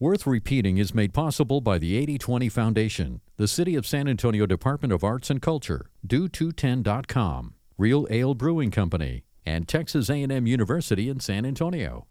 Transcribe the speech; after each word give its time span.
Worth 0.00 0.28
Repeating 0.28 0.78
is 0.78 0.94
made 0.94 1.12
possible 1.12 1.60
by 1.60 1.76
the 1.76 1.96
8020 1.96 2.48
Foundation, 2.50 3.20
the 3.36 3.48
City 3.48 3.74
of 3.74 3.84
San 3.84 4.06
Antonio 4.06 4.46
Department 4.46 4.92
of 4.92 5.02
Arts 5.02 5.28
and 5.28 5.42
Culture, 5.42 5.90
Do210.com, 6.06 7.54
Real 7.76 8.06
Ale 8.08 8.34
Brewing 8.34 8.70
Company, 8.70 9.24
and 9.44 9.66
Texas 9.66 10.08
A&M 10.08 10.46
University 10.46 11.08
in 11.08 11.18
San 11.18 11.44
Antonio. 11.44 12.06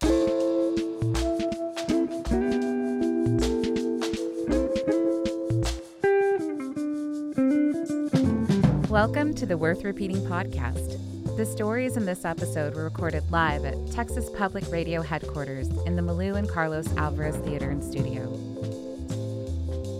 Welcome 8.90 9.32
to 9.32 9.46
the 9.46 9.56
Worth 9.56 9.82
Repeating 9.82 10.18
podcast. 10.26 11.07
The 11.38 11.46
stories 11.46 11.96
in 11.96 12.04
this 12.04 12.24
episode 12.24 12.74
were 12.74 12.82
recorded 12.82 13.30
live 13.30 13.64
at 13.64 13.92
Texas 13.92 14.28
Public 14.28 14.68
Radio 14.72 15.02
headquarters 15.02 15.68
in 15.86 15.94
the 15.94 16.02
Malou 16.02 16.36
and 16.36 16.48
Carlos 16.48 16.92
Alvarez 16.96 17.36
Theater 17.36 17.70
and 17.70 17.80
Studio. 17.80 18.24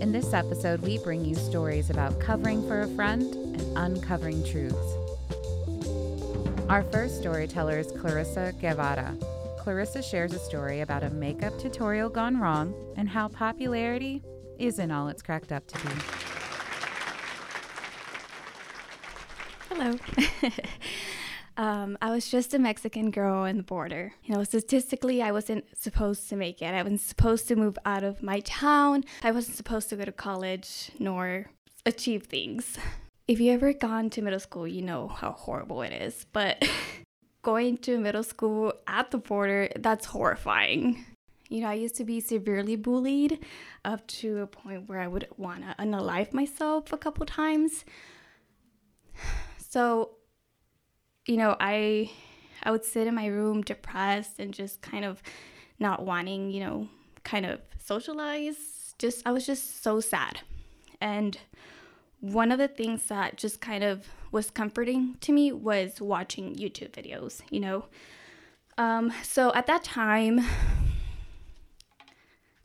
In 0.01 0.11
this 0.11 0.33
episode, 0.33 0.81
we 0.81 0.97
bring 0.97 1.23
you 1.23 1.35
stories 1.35 1.89
about 1.89 2.19
covering 2.19 2.67
for 2.67 2.81
a 2.81 2.89
friend 2.89 3.33
and 3.33 3.77
uncovering 3.77 4.43
truths. 4.43 4.75
Our 6.67 6.83
first 6.91 7.19
storyteller 7.19 7.79
is 7.79 7.89
Clarissa 7.93 8.53
Guevara. 8.59 9.15
Clarissa 9.59 10.03
shares 10.03 10.33
a 10.33 10.39
story 10.39 10.81
about 10.81 11.03
a 11.03 11.09
makeup 11.09 11.57
tutorial 11.57 12.09
gone 12.09 12.37
wrong 12.37 12.73
and 12.97 13.07
how 13.07 13.29
popularity 13.29 14.21
isn't 14.57 14.91
all 14.91 15.07
it's 15.07 15.21
cracked 15.21 15.53
up 15.53 15.65
to 15.67 15.77
be. 15.77 15.93
Hello. 19.69 19.97
Um, 21.59 21.97
I 22.01 22.11
was 22.11 22.29
just 22.29 22.53
a 22.53 22.57
Mexican 22.57 23.11
girl 23.11 23.43
in 23.43 23.57
the 23.57 23.63
border. 23.63 24.13
You 24.23 24.33
know, 24.33 24.45
statistically, 24.45 25.21
I 25.21 25.33
wasn't 25.33 25.65
supposed 25.77 26.29
to 26.29 26.37
make 26.37 26.61
it. 26.61 26.73
I 26.73 26.81
wasn't 26.81 27.01
supposed 27.01 27.49
to 27.49 27.57
move 27.57 27.77
out 27.85 28.05
of 28.05 28.23
my 28.23 28.39
town. 28.39 29.03
I 29.23 29.31
wasn't 29.31 29.57
supposed 29.57 29.89
to 29.89 29.97
go 29.97 30.05
to 30.05 30.13
college 30.13 30.89
nor 30.99 31.47
achieve 31.85 32.23
things. 32.23 32.77
If 33.27 33.41
you 33.41 33.51
ever 33.51 33.73
gone 33.73 34.09
to 34.11 34.21
middle 34.21 34.39
school, 34.39 34.69
you 34.69 34.81
know 34.81 35.09
how 35.09 35.33
horrible 35.33 35.81
it 35.81 35.91
is. 35.91 36.25
But 36.31 36.65
going 37.41 37.77
to 37.79 37.97
middle 37.97 38.23
school 38.23 38.71
at 38.87 39.11
the 39.11 39.17
border, 39.17 39.67
that's 39.75 40.05
horrifying. 40.05 41.03
You 41.49 41.59
know, 41.59 41.67
I 41.67 41.73
used 41.73 41.95
to 41.95 42.05
be 42.05 42.21
severely 42.21 42.77
bullied 42.77 43.43
up 43.83 44.07
to 44.07 44.37
a 44.37 44.47
point 44.47 44.87
where 44.87 45.01
I 45.01 45.07
would 45.07 45.27
want 45.35 45.63
to 45.63 45.75
unalive 45.77 46.31
myself 46.31 46.93
a 46.93 46.97
couple 46.97 47.25
times. 47.25 47.83
So 49.71 50.15
you 51.29 51.37
know, 51.37 51.55
I 51.59 52.09
I 52.63 52.71
would 52.71 52.83
sit 52.83 53.05
in 53.05 53.13
my 53.13 53.27
room 53.27 53.61
depressed 53.61 54.39
and 54.39 54.51
just 54.51 54.81
kind 54.81 55.05
of 55.05 55.21
not 55.77 56.03
wanting, 56.03 56.49
you 56.49 56.61
know, 56.61 56.89
kind 57.23 57.45
of 57.45 57.61
socialize. 57.77 58.95
Just 58.97 59.21
I 59.27 59.31
was 59.31 59.45
just 59.45 59.83
so 59.83 59.99
sad. 59.99 60.39
And 60.99 61.37
one 62.19 62.51
of 62.51 62.57
the 62.57 62.67
things 62.67 63.03
that 63.05 63.37
just 63.37 63.61
kind 63.61 63.83
of 63.83 64.07
was 64.31 64.49
comforting 64.49 65.17
to 65.21 65.31
me 65.31 65.51
was 65.51 66.01
watching 66.01 66.55
YouTube 66.55 66.91
videos, 66.91 67.41
you 67.51 67.59
know. 67.59 67.85
Um, 68.79 69.13
so 69.23 69.53
at 69.53 69.67
that 69.67 69.83
time, 69.83 70.41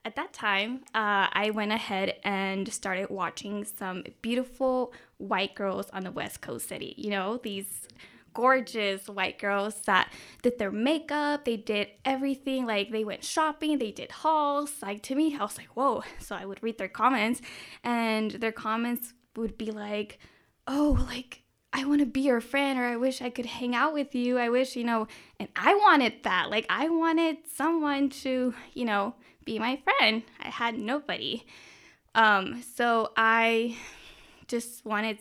at 0.06 0.16
that 0.16 0.32
time, 0.32 0.84
uh, 0.94 1.28
I 1.32 1.50
went 1.54 1.72
ahead 1.72 2.14
and 2.24 2.72
started 2.72 3.10
watching 3.10 3.64
some 3.64 4.04
beautiful 4.22 4.94
white 5.18 5.54
girls 5.54 5.90
on 5.90 6.02
the 6.02 6.10
West 6.10 6.40
Coast 6.40 6.66
city. 6.68 6.94
You 6.96 7.10
know, 7.10 7.38
these 7.42 7.88
gorgeous 8.34 9.08
white 9.08 9.38
girls 9.38 9.80
that 9.86 10.12
did 10.42 10.58
their 10.58 10.70
makeup, 10.70 11.44
they 11.44 11.56
did 11.56 11.88
everything. 12.04 12.66
Like 12.66 12.90
they 12.90 13.04
went 13.04 13.24
shopping, 13.24 13.78
they 13.78 13.92
did 13.92 14.10
hauls. 14.10 14.72
Like 14.82 15.02
to 15.04 15.14
me, 15.14 15.36
I 15.38 15.42
was 15.42 15.56
like, 15.56 15.74
whoa. 15.76 16.02
So 16.18 16.34
I 16.34 16.44
would 16.44 16.62
read 16.62 16.78
their 16.78 16.88
comments, 16.88 17.40
and 17.82 18.30
their 18.32 18.52
comments 18.52 19.12
would 19.36 19.56
be 19.56 19.70
like, 19.70 20.18
oh, 20.66 21.04
like 21.08 21.42
I 21.72 21.84
want 21.84 22.00
to 22.00 22.06
be 22.06 22.20
your 22.20 22.40
friend, 22.40 22.78
or 22.78 22.84
I 22.84 22.96
wish 22.96 23.20
I 23.20 23.30
could 23.30 23.46
hang 23.46 23.74
out 23.74 23.94
with 23.94 24.14
you. 24.14 24.38
I 24.38 24.48
wish, 24.48 24.76
you 24.76 24.84
know, 24.84 25.08
and 25.40 25.48
I 25.56 25.74
wanted 25.74 26.14
that. 26.22 26.50
Like 26.50 26.66
I 26.68 26.88
wanted 26.88 27.38
someone 27.52 28.10
to, 28.10 28.54
you 28.74 28.84
know, 28.84 29.14
be 29.44 29.58
my 29.58 29.76
friend. 29.84 30.22
I 30.40 30.48
had 30.48 30.78
nobody. 30.78 31.44
Um, 32.14 32.62
so 32.76 33.12
I 33.16 33.76
just 34.46 34.84
wanted 34.84 35.18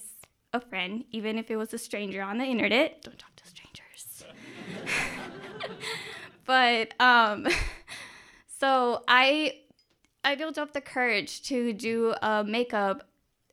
a 0.54 0.60
friend, 0.60 1.04
even 1.12 1.38
if 1.38 1.50
it 1.50 1.56
was 1.56 1.74
a 1.74 1.78
stranger 1.78 2.22
on 2.22 2.38
the 2.38 2.46
internet. 2.46 3.02
Don't 3.02 3.18
talk 3.18 3.36
to 3.36 3.48
strangers. 3.48 4.24
but 6.46 6.94
um, 7.00 7.48
so 8.60 9.04
I 9.08 9.56
I 10.24 10.36
built 10.36 10.58
up 10.58 10.74
the 10.74 10.82
courage 10.82 11.44
to 11.44 11.74
do 11.74 12.14
a 12.22 12.44
makeup 12.44 13.08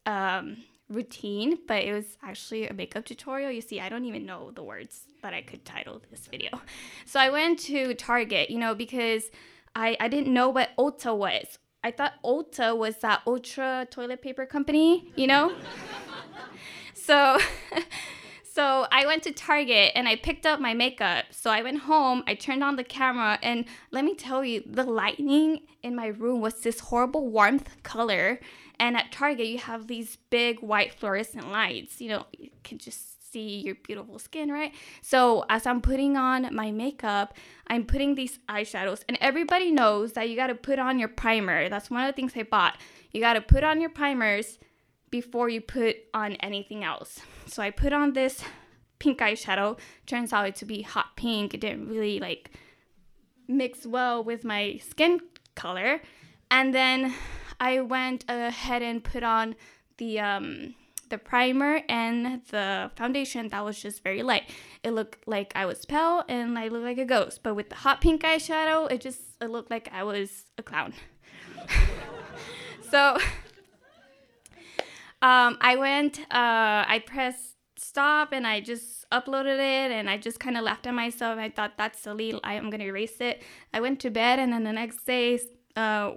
um, 0.07 0.59
routine, 0.89 1.59
but 1.67 1.83
it 1.83 1.93
was 1.93 2.17
actually 2.23 2.69
a 2.69 2.75
makeup 2.75 3.05
tutorial. 3.05 3.51
You 3.51 3.61
see, 3.61 3.81
I 3.81 3.89
don't 3.89 4.05
even 4.05 4.27
know 4.27 4.51
the 4.51 4.63
words 4.63 5.03
that 5.23 5.35
I 5.35 5.43
could 5.43 5.65
title 5.65 6.01
this 6.11 6.27
video. 6.27 6.61
So 7.07 7.19
I 7.19 7.31
went 7.31 7.59
to 7.61 7.95
Target, 7.95 8.51
you 8.51 8.59
know, 8.59 8.75
because 8.75 9.31
I, 9.75 9.97
I 10.01 10.09
didn't 10.09 10.33
know 10.33 10.49
what 10.49 10.71
Ulta 10.79 11.17
was. 11.17 11.59
I 11.83 11.91
thought 11.91 12.15
Ulta 12.25 12.77
was 12.77 12.97
that 12.99 13.23
ultra 13.27 13.87
toilet 13.91 14.21
paper 14.21 14.45
company, 14.45 15.13
you 15.17 15.27
know? 15.27 15.55
So 17.11 17.39
so 18.45 18.87
I 18.93 19.05
went 19.05 19.25
to 19.25 19.33
Target 19.33 19.91
and 19.97 20.07
I 20.07 20.15
picked 20.15 20.47
up 20.47 20.61
my 20.61 20.75
makeup. 20.75 21.25
So 21.33 21.51
I 21.51 21.61
went 21.61 21.81
home, 21.81 22.23
I 22.29 22.37
turned 22.37 22.63
on 22.63 22.77
the 22.77 22.85
camera, 22.85 23.37
and 23.43 23.65
let 23.91 24.05
me 24.05 24.15
tell 24.15 24.45
you, 24.45 24.63
the 24.65 24.85
lighting 24.85 25.59
in 25.83 25.97
my 25.97 26.07
room 26.07 26.41
was 26.41 26.61
this 26.61 26.79
horrible 26.79 27.27
warmth 27.29 27.83
color. 27.83 28.39
And 28.79 28.97
at 28.97 29.11
Target, 29.11 29.49
you 29.49 29.59
have 29.59 29.89
these 29.89 30.19
big 30.31 30.61
white 30.61 30.95
fluorescent 30.95 31.51
lights. 31.51 32.01
You 32.01 32.11
know, 32.11 32.27
you 32.39 32.51
can 32.63 32.79
just 32.79 33.33
see 33.33 33.59
your 33.59 33.75
beautiful 33.75 34.21
skin, 34.21 34.53
right? 34.53 34.73
So 35.03 35.45
as 35.49 35.67
I'm 35.67 35.81
putting 35.81 36.17
on 36.17 36.55
my 36.55 36.71
makeup, 36.71 37.35
I'm 37.67 37.87
putting 37.87 38.15
these 38.15 38.39
eyeshadows, 38.49 39.03
and 39.09 39.19
everybody 39.21 39.73
knows 39.73 40.13
that 40.13 40.29
you 40.29 40.37
got 40.37 40.47
to 40.47 40.55
put 40.55 40.79
on 40.79 41.01
your 41.01 41.09
primer. 41.09 41.69
That's 41.69 41.91
one 41.91 42.03
of 42.03 42.07
the 42.07 42.13
things 42.13 42.35
I 42.37 42.45
bought. 42.45 42.79
You 43.11 43.21
got 43.21 43.33
to 43.33 43.41
put 43.41 43.65
on 43.65 43.81
your 43.81 43.91
primers 43.91 44.61
before 45.11 45.49
you 45.49 45.61
put 45.61 45.97
on 46.15 46.35
anything 46.35 46.85
else. 46.85 47.21
So 47.47 47.63
I 47.63 47.71
put 47.71 47.93
on 47.93 48.13
this 48.13 48.43
pink 48.99 49.19
eyeshadow. 49.19 49.79
Turns 50.07 50.33
out 50.33 50.55
to 50.57 50.65
be 50.65 50.83
hot 50.83 51.17
pink. 51.17 51.55
It 51.55 51.61
didn't 51.61 51.89
really 51.89 52.21
like 52.21 52.51
mix 53.49 53.85
well 53.85 54.23
with 54.23 54.45
my 54.45 54.81
skin 54.89 55.21
color. 55.55 56.01
And 56.51 56.73
then 56.73 57.15
I 57.59 57.81
went 57.81 58.25
ahead 58.29 58.83
and 58.83 59.03
put 59.03 59.23
on 59.23 59.57
the 59.99 60.21
um, 60.21 60.75
the 61.11 61.19
primer 61.19 61.83
and 61.89 62.41
the 62.51 62.91
foundation 62.95 63.49
that 63.49 63.65
was 63.65 63.83
just 63.83 64.03
very 64.03 64.23
light. 64.23 64.45
It 64.85 64.93
looked 64.93 65.27
like 65.27 65.53
I 65.57 65.67
was 65.67 65.85
pale 65.85 66.23
and 66.29 66.57
I 66.59 66.69
looked 66.69 66.85
like 66.85 66.99
a 66.99 67.05
ghost. 67.05 67.43
But 67.43 67.55
with 67.55 67.69
the 67.69 67.75
hot 67.75 68.01
pink 68.01 68.23
eyeshadow, 68.23 68.91
it 68.91 69.01
just 69.01 69.21
it 69.41 69.51
looked 69.51 69.71
like 69.71 69.91
I 69.93 70.05
was 70.05 70.47
a 70.57 70.63
clown. 70.63 70.95
so 72.91 73.19
um, 75.23 75.59
I 75.61 75.77
went, 75.77 76.21
uh, 76.21 76.85
I 76.89 77.03
pressed 77.07 77.57
stop 77.77 78.33
and 78.33 78.47
I 78.47 78.61
just 78.61 79.09
uploaded 79.11 79.59
it 79.59 79.91
and 79.91 80.09
I 80.09 80.19
just 80.19 80.39
kind 80.39 80.57
of 80.57 80.65
laughed 80.65 80.87
at 80.87 80.95
myself. 80.95 81.39
I 81.39 81.49
thought 81.49 81.73
that's 81.77 82.01
silly. 82.01 82.39
I 82.45 82.55
am 82.55 82.71
going 82.71 82.81
to 82.81 82.87
erase 82.87 83.21
it. 83.21 83.43
I 83.73 83.81
went 83.81 84.01
to 84.01 84.11
bed 84.11 84.39
and 84.39 84.53
then 84.53 84.65
the 84.65 84.73
next 84.73 85.05
day, 85.05 85.41
uh, 85.77 86.13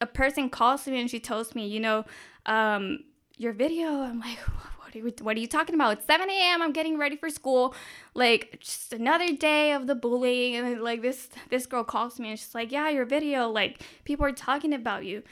a 0.00 0.06
person 0.06 0.50
calls 0.50 0.86
me 0.86 1.00
and 1.00 1.10
she 1.10 1.20
tells 1.20 1.54
me, 1.54 1.66
you 1.66 1.80
know, 1.80 2.04
um, 2.46 3.04
your 3.36 3.52
video. 3.52 4.02
I'm 4.02 4.20
like, 4.20 4.38
what 4.78 4.94
are, 4.94 4.98
you, 4.98 5.12
what 5.22 5.36
are 5.36 5.40
you 5.40 5.46
talking 5.46 5.74
about? 5.74 5.98
It's 5.98 6.06
7 6.06 6.28
a.m. 6.28 6.62
I'm 6.62 6.72
getting 6.72 6.98
ready 6.98 7.16
for 7.16 7.30
school. 7.30 7.74
Like 8.14 8.58
just 8.60 8.92
another 8.92 9.32
day 9.34 9.72
of 9.72 9.86
the 9.86 9.94
bullying. 9.94 10.56
And 10.56 10.82
like 10.82 11.00
this, 11.00 11.28
this 11.48 11.66
girl 11.66 11.84
calls 11.84 12.18
me 12.18 12.30
and 12.30 12.38
she's 12.38 12.54
like, 12.54 12.72
yeah, 12.72 12.88
your 12.90 13.04
video, 13.04 13.48
like 13.48 13.82
people 14.04 14.26
are 14.26 14.32
talking 14.32 14.74
about 14.74 15.04
you. 15.04 15.22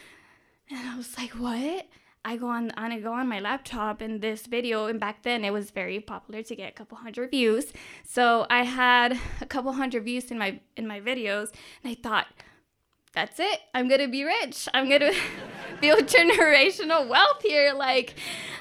And 0.70 0.88
I 0.88 0.96
was 0.96 1.18
like, 1.18 1.30
what? 1.30 1.86
I 2.24 2.36
go 2.36 2.48
on 2.48 2.70
and 2.76 2.92
I 2.92 3.00
go 3.00 3.12
on 3.12 3.28
my 3.28 3.40
laptop 3.40 4.00
in 4.00 4.20
this 4.20 4.46
video 4.46 4.86
and 4.86 5.00
back 5.00 5.22
then 5.22 5.44
it 5.44 5.52
was 5.52 5.70
very 5.70 5.98
popular 5.98 6.42
to 6.42 6.54
get 6.54 6.68
a 6.68 6.72
couple 6.72 6.98
hundred 6.98 7.30
views. 7.30 7.72
So 8.06 8.46
I 8.48 8.62
had 8.62 9.18
a 9.40 9.46
couple 9.46 9.72
hundred 9.72 10.04
views 10.04 10.30
in 10.30 10.38
my 10.38 10.60
in 10.76 10.86
my 10.86 11.00
videos 11.00 11.50
and 11.82 11.90
I 11.90 11.94
thought 11.94 12.26
that's 13.12 13.38
it. 13.40 13.60
I'm 13.74 13.88
going 13.88 14.00
to 14.00 14.08
be 14.08 14.24
rich. 14.24 14.68
I'm 14.72 14.88
going 14.88 15.00
to 15.12 15.14
build 15.80 16.06
generational 16.06 17.08
wealth 17.08 17.42
here 17.42 17.72
like 17.74 18.14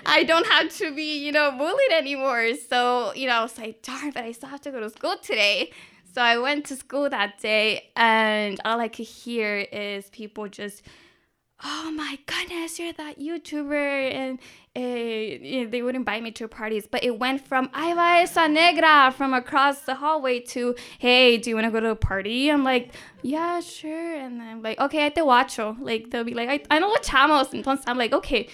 I 0.06 0.24
don't 0.24 0.48
have 0.48 0.76
to 0.78 0.94
be, 0.94 1.24
you 1.24 1.32
know, 1.32 1.52
bullied 1.52 1.92
anymore. 1.94 2.56
So, 2.56 3.14
you 3.14 3.28
know, 3.28 3.36
I 3.36 3.42
was 3.44 3.58
like, 3.58 3.82
darn, 3.84 4.12
but 4.12 4.24
I 4.24 4.32
still 4.32 4.50
have 4.50 4.62
to 4.62 4.72
go 4.72 4.80
to 4.80 4.90
school 4.90 5.16
today. 5.22 5.72
So 6.14 6.22
I 6.22 6.38
went 6.38 6.66
to 6.66 6.76
school 6.76 7.10
that 7.10 7.40
day 7.40 7.92
and 7.96 8.60
all 8.66 8.80
I 8.82 8.90
could 8.90 9.06
hear 9.06 9.60
is 9.72 10.10
people 10.10 10.50
just 10.50 10.82
oh 11.64 11.92
my 11.92 12.18
goodness, 12.26 12.80
you're 12.80 12.94
that 12.94 13.20
YouTuber. 13.20 14.12
And 14.14 14.40
uh, 14.76 15.70
they 15.70 15.82
would 15.82 15.96
invite 15.96 16.24
me 16.24 16.32
to 16.32 16.48
parties. 16.48 16.88
But 16.90 17.04
it 17.04 17.20
went 17.20 17.46
from, 17.48 17.70
ahí 17.70 17.96
va 17.96 18.22
esa 18.22 18.48
negra 18.48 19.14
from 19.16 19.34
across 19.34 19.82
the 19.82 19.96
hallway 19.96 20.40
to, 20.40 20.76
hey, 21.00 21.38
do 21.38 21.50
you 21.50 21.56
want 21.56 21.66
to 21.66 21.72
go 21.72 21.80
to 21.80 21.90
a 21.90 21.96
party? 21.96 22.50
I'm 22.50 22.64
like, 22.64 22.94
yeah, 23.22 23.60
sure. 23.60 24.16
And 24.16 24.40
then 24.40 24.48
I'm 24.48 24.62
like, 24.62 24.80
okay, 24.80 25.06
I 25.06 25.10
te 25.10 25.22
watcho. 25.22 25.78
Like, 25.80 26.10
they'll 26.10 26.24
be 26.24 26.34
like, 26.34 26.50
I, 26.50 26.76
I 26.76 26.80
know 26.80 26.90
what 26.90 27.04
chamos. 27.04 27.54
And 27.54 27.80
I'm 27.86 27.98
like, 27.98 28.14
okay. 28.14 28.50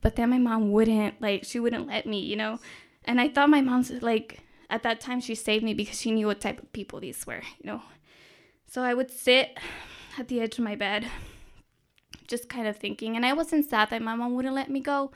But 0.00 0.16
then 0.16 0.30
my 0.30 0.38
mom 0.38 0.72
wouldn't, 0.72 1.20
like, 1.20 1.44
she 1.44 1.60
wouldn't 1.60 1.86
let 1.86 2.06
me, 2.06 2.20
you 2.20 2.36
know? 2.36 2.58
And 3.04 3.20
I 3.20 3.28
thought 3.28 3.50
my 3.50 3.60
mom's 3.60 3.90
like, 4.02 4.40
at 4.70 4.82
that 4.84 5.00
time, 5.00 5.20
she 5.20 5.34
saved 5.34 5.64
me 5.64 5.74
because 5.74 6.00
she 6.00 6.10
knew 6.10 6.26
what 6.26 6.40
type 6.40 6.62
of 6.62 6.72
people 6.72 7.00
these 7.00 7.26
were, 7.26 7.42
you 7.58 7.64
know? 7.64 7.82
So 8.66 8.82
I 8.82 8.94
would 8.94 9.10
sit 9.10 9.58
at 10.16 10.28
the 10.28 10.40
edge 10.40 10.58
of 10.58 10.64
my 10.64 10.76
bed 10.76 11.06
just 12.30 12.48
kind 12.48 12.66
of 12.66 12.76
thinking. 12.76 13.16
And 13.16 13.26
I 13.26 13.34
wasn't 13.34 13.68
sad 13.68 13.90
that 13.90 14.00
my 14.00 14.14
mom 14.14 14.34
wouldn't 14.34 14.54
let 14.54 14.70
me 14.70 14.80
go 14.80 15.10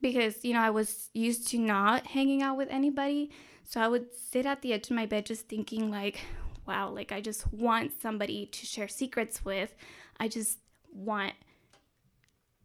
because, 0.00 0.44
you 0.44 0.54
know, 0.54 0.60
I 0.60 0.70
was 0.70 1.10
used 1.12 1.46
to 1.48 1.58
not 1.58 2.06
hanging 2.08 2.42
out 2.42 2.56
with 2.56 2.68
anybody. 2.70 3.30
So 3.64 3.80
I 3.80 3.86
would 3.86 4.06
sit 4.14 4.46
at 4.46 4.62
the 4.62 4.72
edge 4.72 4.86
of 4.90 4.96
my 4.96 5.06
bed 5.06 5.26
just 5.26 5.48
thinking, 5.48 5.90
like, 5.90 6.20
wow, 6.66 6.90
like 6.90 7.12
I 7.12 7.20
just 7.20 7.52
want 7.52 7.92
somebody 8.00 8.46
to 8.46 8.66
share 8.66 8.88
secrets 8.88 9.44
with. 9.44 9.74
I 10.18 10.28
just 10.28 10.58
want 10.92 11.34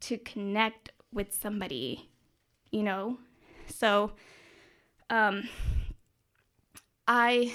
to 0.00 0.18
connect 0.18 0.90
with 1.12 1.32
somebody, 1.34 2.08
you 2.70 2.82
know? 2.82 3.18
So, 3.68 4.12
um, 5.10 5.48
I, 7.06 7.52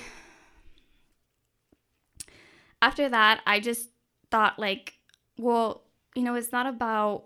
after 2.82 3.10
that, 3.10 3.42
I 3.46 3.60
just 3.60 3.90
thought, 4.30 4.58
like, 4.58 4.96
well, 5.38 5.84
you 6.16 6.24
know, 6.24 6.36
it's 6.36 6.52
not 6.52 6.66
about 6.66 7.26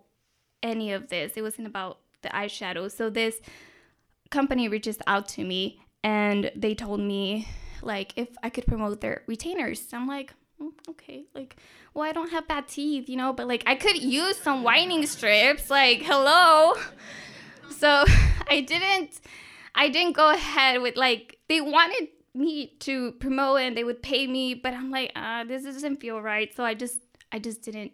any 0.61 0.91
of 0.91 1.09
this. 1.09 1.33
It 1.35 1.41
wasn't 1.41 1.67
about 1.67 1.99
the 2.21 2.29
eyeshadow. 2.29 2.91
So 2.91 3.09
this 3.09 3.39
company 4.29 4.67
reaches 4.67 4.97
out 5.07 5.27
to 5.29 5.43
me 5.43 5.79
and 6.03 6.51
they 6.55 6.75
told 6.75 6.99
me 6.99 7.47
like 7.81 8.13
if 8.15 8.29
I 8.43 8.49
could 8.49 8.65
promote 8.65 9.01
their 9.01 9.23
retainers. 9.27 9.93
I'm 9.93 10.07
like, 10.07 10.33
mm, 10.61 10.71
okay, 10.89 11.25
like, 11.33 11.55
well, 11.93 12.03
I 12.03 12.11
don't 12.11 12.31
have 12.31 12.47
bad 12.47 12.67
teeth, 12.67 13.09
you 13.09 13.15
know, 13.15 13.31
but 13.33 13.47
like 13.47 13.63
I 13.65 13.75
could 13.75 14.01
use 14.01 14.37
some 14.37 14.63
whitening 14.63 15.05
strips. 15.05 15.69
Like, 15.69 16.01
hello. 16.01 16.73
So 17.77 18.05
I 18.47 18.61
didn't, 18.61 19.19
I 19.73 19.89
didn't 19.89 20.13
go 20.13 20.29
ahead 20.29 20.81
with 20.81 20.95
like 20.95 21.39
they 21.49 21.59
wanted 21.61 22.07
me 22.33 22.67
to 22.79 23.11
promote 23.13 23.61
and 23.61 23.75
they 23.75 23.83
would 23.83 24.01
pay 24.01 24.27
me, 24.27 24.53
but 24.53 24.73
I'm 24.73 24.91
like, 24.91 25.11
uh, 25.15 25.43
this 25.43 25.63
doesn't 25.63 25.97
feel 25.97 26.21
right. 26.21 26.55
So 26.55 26.63
I 26.63 26.73
just, 26.73 26.99
I 27.31 27.39
just 27.39 27.61
didn't 27.63 27.91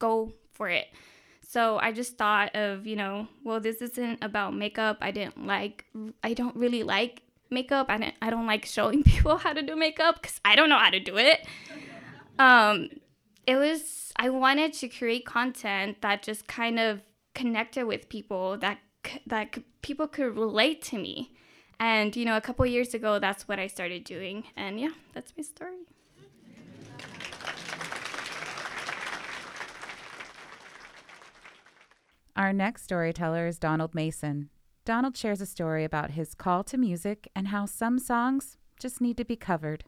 go 0.00 0.32
for 0.52 0.68
it. 0.68 0.88
So 1.42 1.78
I 1.78 1.92
just 1.92 2.16
thought 2.16 2.54
of, 2.54 2.86
you 2.86 2.96
know, 2.96 3.26
well, 3.42 3.60
this 3.60 3.82
isn't 3.82 4.22
about 4.22 4.54
makeup. 4.54 4.98
I 5.00 5.10
didn't 5.10 5.46
like, 5.46 5.84
I 6.22 6.34
don't 6.34 6.54
really 6.54 6.82
like 6.82 7.22
makeup. 7.50 7.86
I 7.88 7.98
don't, 7.98 8.14
I 8.22 8.30
don't 8.30 8.46
like 8.46 8.64
showing 8.64 9.02
people 9.12 9.36
how 9.36 9.52
to 9.52 9.62
do 9.62 9.74
makeup 9.74 10.22
because 10.22 10.40
I 10.44 10.54
don't 10.54 10.68
know 10.68 10.78
how 10.78 10.90
to 10.90 11.00
do 11.00 11.16
it. 11.16 11.46
Um, 12.38 12.88
it 13.46 13.56
was, 13.56 14.12
I 14.16 14.30
wanted 14.30 14.74
to 14.74 14.88
create 14.88 15.26
content 15.26 16.02
that 16.02 16.22
just 16.22 16.46
kind 16.46 16.78
of 16.78 17.00
connected 17.34 17.84
with 17.84 18.08
people 18.08 18.56
that, 18.58 18.78
that 19.26 19.58
people 19.82 20.06
could 20.06 20.36
relate 20.36 20.82
to 20.82 20.98
me. 20.98 21.32
And, 21.80 22.14
you 22.14 22.26
know, 22.26 22.36
a 22.36 22.40
couple 22.40 22.66
years 22.66 22.94
ago, 22.94 23.18
that's 23.18 23.48
what 23.48 23.58
I 23.58 23.66
started 23.66 24.04
doing. 24.04 24.44
And 24.56 24.78
yeah, 24.78 24.90
that's 25.14 25.32
my 25.36 25.42
story. 25.42 25.78
Our 32.40 32.54
next 32.54 32.84
storyteller 32.84 33.46
is 33.46 33.58
Donald 33.58 33.94
Mason. 33.94 34.48
Donald 34.86 35.14
shares 35.14 35.42
a 35.42 35.46
story 35.46 35.84
about 35.84 36.12
his 36.12 36.34
call 36.34 36.64
to 36.64 36.78
music 36.78 37.28
and 37.36 37.48
how 37.48 37.66
some 37.66 37.98
songs 37.98 38.56
just 38.80 38.98
need 38.98 39.18
to 39.18 39.26
be 39.26 39.36
covered. 39.36 39.84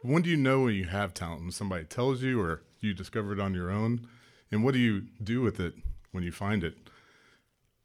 When 0.00 0.22
do 0.22 0.30
you 0.30 0.38
know 0.38 0.62
when 0.62 0.74
you 0.74 0.86
have 0.86 1.12
talent? 1.12 1.42
When 1.42 1.50
somebody 1.50 1.84
tells 1.84 2.22
you 2.22 2.40
or 2.40 2.62
you 2.80 2.94
discover 2.94 3.34
it 3.34 3.40
on 3.40 3.52
your 3.52 3.70
own? 3.70 4.08
And 4.50 4.64
what 4.64 4.72
do 4.72 4.80
you 4.80 5.02
do 5.22 5.42
with 5.42 5.60
it 5.60 5.74
when 6.12 6.24
you 6.24 6.32
find 6.32 6.64
it? 6.64 6.78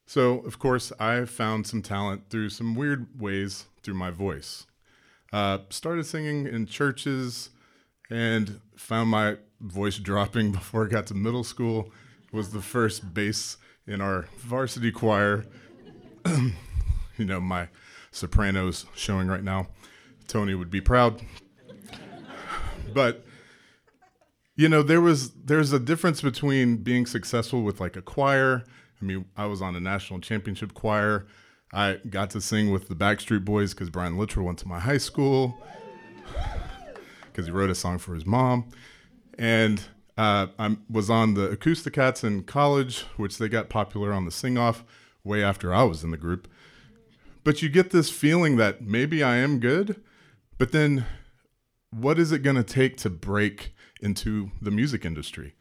So, 0.06 0.40
of 0.46 0.58
course, 0.58 0.94
I 1.02 1.26
found 1.26 1.68
some 1.68 1.82
talent 1.82 2.30
through 2.30 2.52
some 2.52 2.76
weird 2.76 3.20
ways 3.20 3.66
through 3.84 3.96
my 3.96 4.10
voice. 4.10 4.66
Uh, 5.34 5.58
started 5.70 6.06
singing 6.06 6.48
in 6.48 6.66
churches 6.66 7.50
and 8.10 8.62
found 8.78 9.10
my 9.10 9.36
voice 9.60 9.98
dropping 9.98 10.52
before 10.54 10.86
I 10.86 10.90
got 10.90 11.08
to 11.08 11.14
middle 11.14 11.44
school. 11.44 11.92
Was 12.32 12.52
the 12.52 12.62
first 12.62 13.14
bass 13.14 13.58
in 13.88 14.02
our 14.02 14.28
varsity 14.40 14.92
choir. 14.92 15.46
you 16.26 17.26
know, 17.26 17.40
my 17.40 17.70
sopranos 18.12 18.86
showing 18.96 19.28
right 19.28 19.44
now. 19.44 19.68
Tony 20.28 20.54
would 20.54 20.70
be 20.70 20.82
proud. 20.82 21.22
but 22.94 23.26
you 24.56 24.68
know, 24.68 24.84
there 24.84 25.00
was 25.00 25.32
there's 25.32 25.72
a 25.72 25.80
difference 25.80 26.22
between 26.22 26.78
being 26.78 27.06
successful 27.06 27.64
with 27.64 27.80
like 27.80 27.96
a 27.96 28.02
choir. 28.02 28.64
I 29.02 29.06
mean, 29.06 29.26
I 29.38 29.46
was 29.46 29.62
on 29.62 29.76
a 29.76 29.80
national 29.80 30.20
championship 30.20 30.74
choir. 30.74 31.28
I 31.72 32.00
got 32.10 32.30
to 32.32 32.42
sing 32.42 32.72
with 32.72 32.90
the 32.90 32.96
Backstreet 32.96 33.46
Boys 33.46 33.74
because 33.74 33.90
Brian 33.90 34.16
Littrell 34.18 34.44
went 34.44 34.58
to 34.60 34.68
my 34.68 34.80
high 34.80 34.98
school 34.98 35.62
because 37.26 37.46
he 37.46 37.52
wrote 37.52 37.70
a 37.70 37.76
song 37.76 38.00
for 38.00 38.16
his 38.16 38.26
mom 38.26 38.70
and 39.38 39.84
uh, 40.18 40.48
I 40.58 40.78
was 40.90 41.10
on 41.10 41.36
the 41.36 41.50
AcoustiKats 41.50 42.24
in 42.24 42.44
college, 42.44 43.02
which 43.18 43.38
they 43.38 43.48
got 43.48 43.70
popular 43.70 44.12
on 44.12 44.26
the 44.26 44.32
sing 44.32 44.58
off 44.58 44.84
way 45.24 45.44
after 45.44 45.74
I 45.74 45.84
was 45.84 46.04
in 46.04 46.12
the 46.12 46.18
group. 46.18 46.48
But 47.44 47.62
you 47.62 47.70
get 47.70 47.92
this 47.92 48.10
feeling 48.10 48.58
that 48.58 48.82
maybe 48.82 49.24
I 49.24 49.38
am 49.38 49.60
good, 49.60 50.02
but 50.58 50.72
then 50.72 51.06
what 51.92 52.20
is 52.20 52.32
it 52.32 52.40
going 52.40 52.56
to 52.56 52.64
take 52.64 52.98
to 52.98 53.10
break 53.10 53.74
into 54.02 54.52
the 54.62 54.72
music 54.72 55.06
industry? 55.06 55.54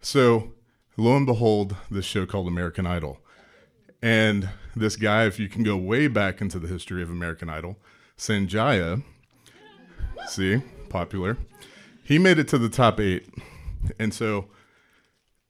So, 0.00 0.52
lo 0.96 1.16
and 1.16 1.26
behold, 1.26 1.76
this 1.90 2.04
show 2.04 2.24
called 2.24 2.46
American 2.46 2.86
Idol. 2.86 3.20
And 4.00 4.50
this 4.76 4.94
guy, 4.94 5.26
if 5.26 5.40
you 5.40 5.48
can 5.48 5.64
go 5.64 5.76
way 5.76 6.06
back 6.06 6.40
into 6.40 6.60
the 6.60 6.68
history 6.68 7.02
of 7.02 7.10
American 7.10 7.50
Idol, 7.50 7.78
Sanjaya, 8.16 9.02
see, 10.28 10.62
popular 10.88 11.36
he 12.08 12.18
made 12.18 12.38
it 12.38 12.48
to 12.48 12.56
the 12.56 12.70
top 12.70 12.98
eight. 13.00 13.28
And 13.98 14.14
so, 14.14 14.46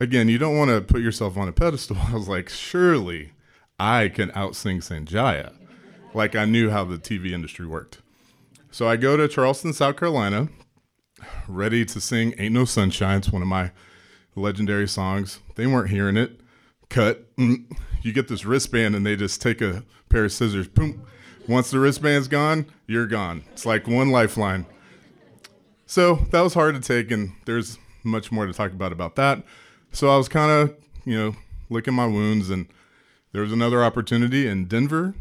again, 0.00 0.28
you 0.28 0.38
don't 0.38 0.58
want 0.58 0.72
to 0.72 0.80
put 0.80 1.00
yourself 1.00 1.36
on 1.36 1.46
a 1.46 1.52
pedestal. 1.52 1.96
I 2.08 2.14
was 2.14 2.26
like, 2.26 2.48
surely 2.48 3.30
I 3.78 4.08
can 4.08 4.30
outsing 4.30 4.78
Sanjaya. 4.78 5.54
Like 6.12 6.34
I 6.34 6.46
knew 6.46 6.70
how 6.70 6.82
the 6.82 6.98
TV 6.98 7.30
industry 7.30 7.64
worked. 7.64 7.98
So 8.72 8.88
I 8.88 8.96
go 8.96 9.16
to 9.16 9.28
Charleston, 9.28 9.72
South 9.72 9.98
Carolina, 9.98 10.48
ready 11.46 11.84
to 11.84 12.00
sing 12.00 12.34
Ain't 12.38 12.54
No 12.54 12.64
Sunshine. 12.64 13.18
It's 13.18 13.30
one 13.30 13.42
of 13.42 13.48
my 13.48 13.70
legendary 14.34 14.88
songs. 14.88 15.38
They 15.54 15.68
weren't 15.68 15.90
hearing 15.90 16.16
it. 16.16 16.40
Cut. 16.88 17.36
Mm. 17.36 17.70
You 18.02 18.12
get 18.12 18.26
this 18.26 18.44
wristband 18.44 18.96
and 18.96 19.06
they 19.06 19.14
just 19.14 19.40
take 19.40 19.60
a 19.60 19.84
pair 20.08 20.24
of 20.24 20.32
scissors. 20.32 20.66
Boom. 20.66 21.06
Once 21.46 21.70
the 21.70 21.78
wristband's 21.78 22.26
gone, 22.26 22.66
you're 22.88 23.06
gone. 23.06 23.44
It's 23.52 23.64
like 23.64 23.86
one 23.86 24.10
lifeline. 24.10 24.66
So 25.88 26.16
that 26.32 26.42
was 26.42 26.52
hard 26.52 26.74
to 26.74 26.82
take, 26.82 27.10
and 27.10 27.32
there's 27.46 27.78
much 28.04 28.30
more 28.30 28.44
to 28.44 28.52
talk 28.52 28.72
about 28.72 28.92
about 28.92 29.16
that. 29.16 29.42
So 29.90 30.10
I 30.10 30.18
was 30.18 30.28
kind 30.28 30.52
of, 30.52 30.76
you 31.06 31.16
know, 31.16 31.36
licking 31.70 31.94
my 31.94 32.06
wounds, 32.06 32.50
and 32.50 32.66
there 33.32 33.40
was 33.40 33.52
another 33.52 33.82
opportunity 33.82 34.46
in 34.46 34.66
Denver, 34.66 35.14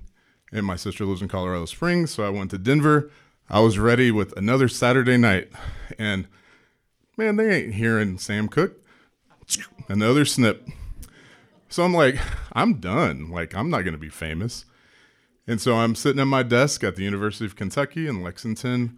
and 0.51 0.65
my 0.65 0.75
sister 0.75 1.05
lives 1.05 1.21
in 1.21 1.29
Colorado 1.29 1.63
Springs, 1.67 2.11
so 2.11 2.25
I 2.25 2.29
went 2.29 2.51
to 2.51 2.57
Denver. 2.57 3.09
I 3.49 3.61
was 3.61 3.79
ready 3.79 4.11
with 4.11 4.37
another 4.37 4.67
Saturday 4.67 5.15
night, 5.15 5.49
and 5.97 6.27
man, 7.15 7.37
they 7.37 7.63
ain't 7.63 7.75
hearing 7.75 8.17
Sam 8.17 8.49
Cooke. 8.49 8.75
Another 9.87 10.25
snip. 10.25 10.67
So 11.69 11.83
I'm 11.83 11.93
like, 11.93 12.19
I'm 12.51 12.73
done. 12.81 13.31
Like, 13.31 13.55
I'm 13.55 13.69
not 13.69 13.83
going 13.83 13.93
to 13.93 13.97
be 13.97 14.09
famous. 14.09 14.65
And 15.47 15.61
so 15.61 15.75
I'm 15.75 15.95
sitting 15.95 16.19
at 16.19 16.27
my 16.27 16.43
desk 16.43 16.83
at 16.83 16.97
the 16.97 17.03
University 17.03 17.45
of 17.45 17.55
Kentucky 17.55 18.05
in 18.05 18.21
Lexington 18.21 18.97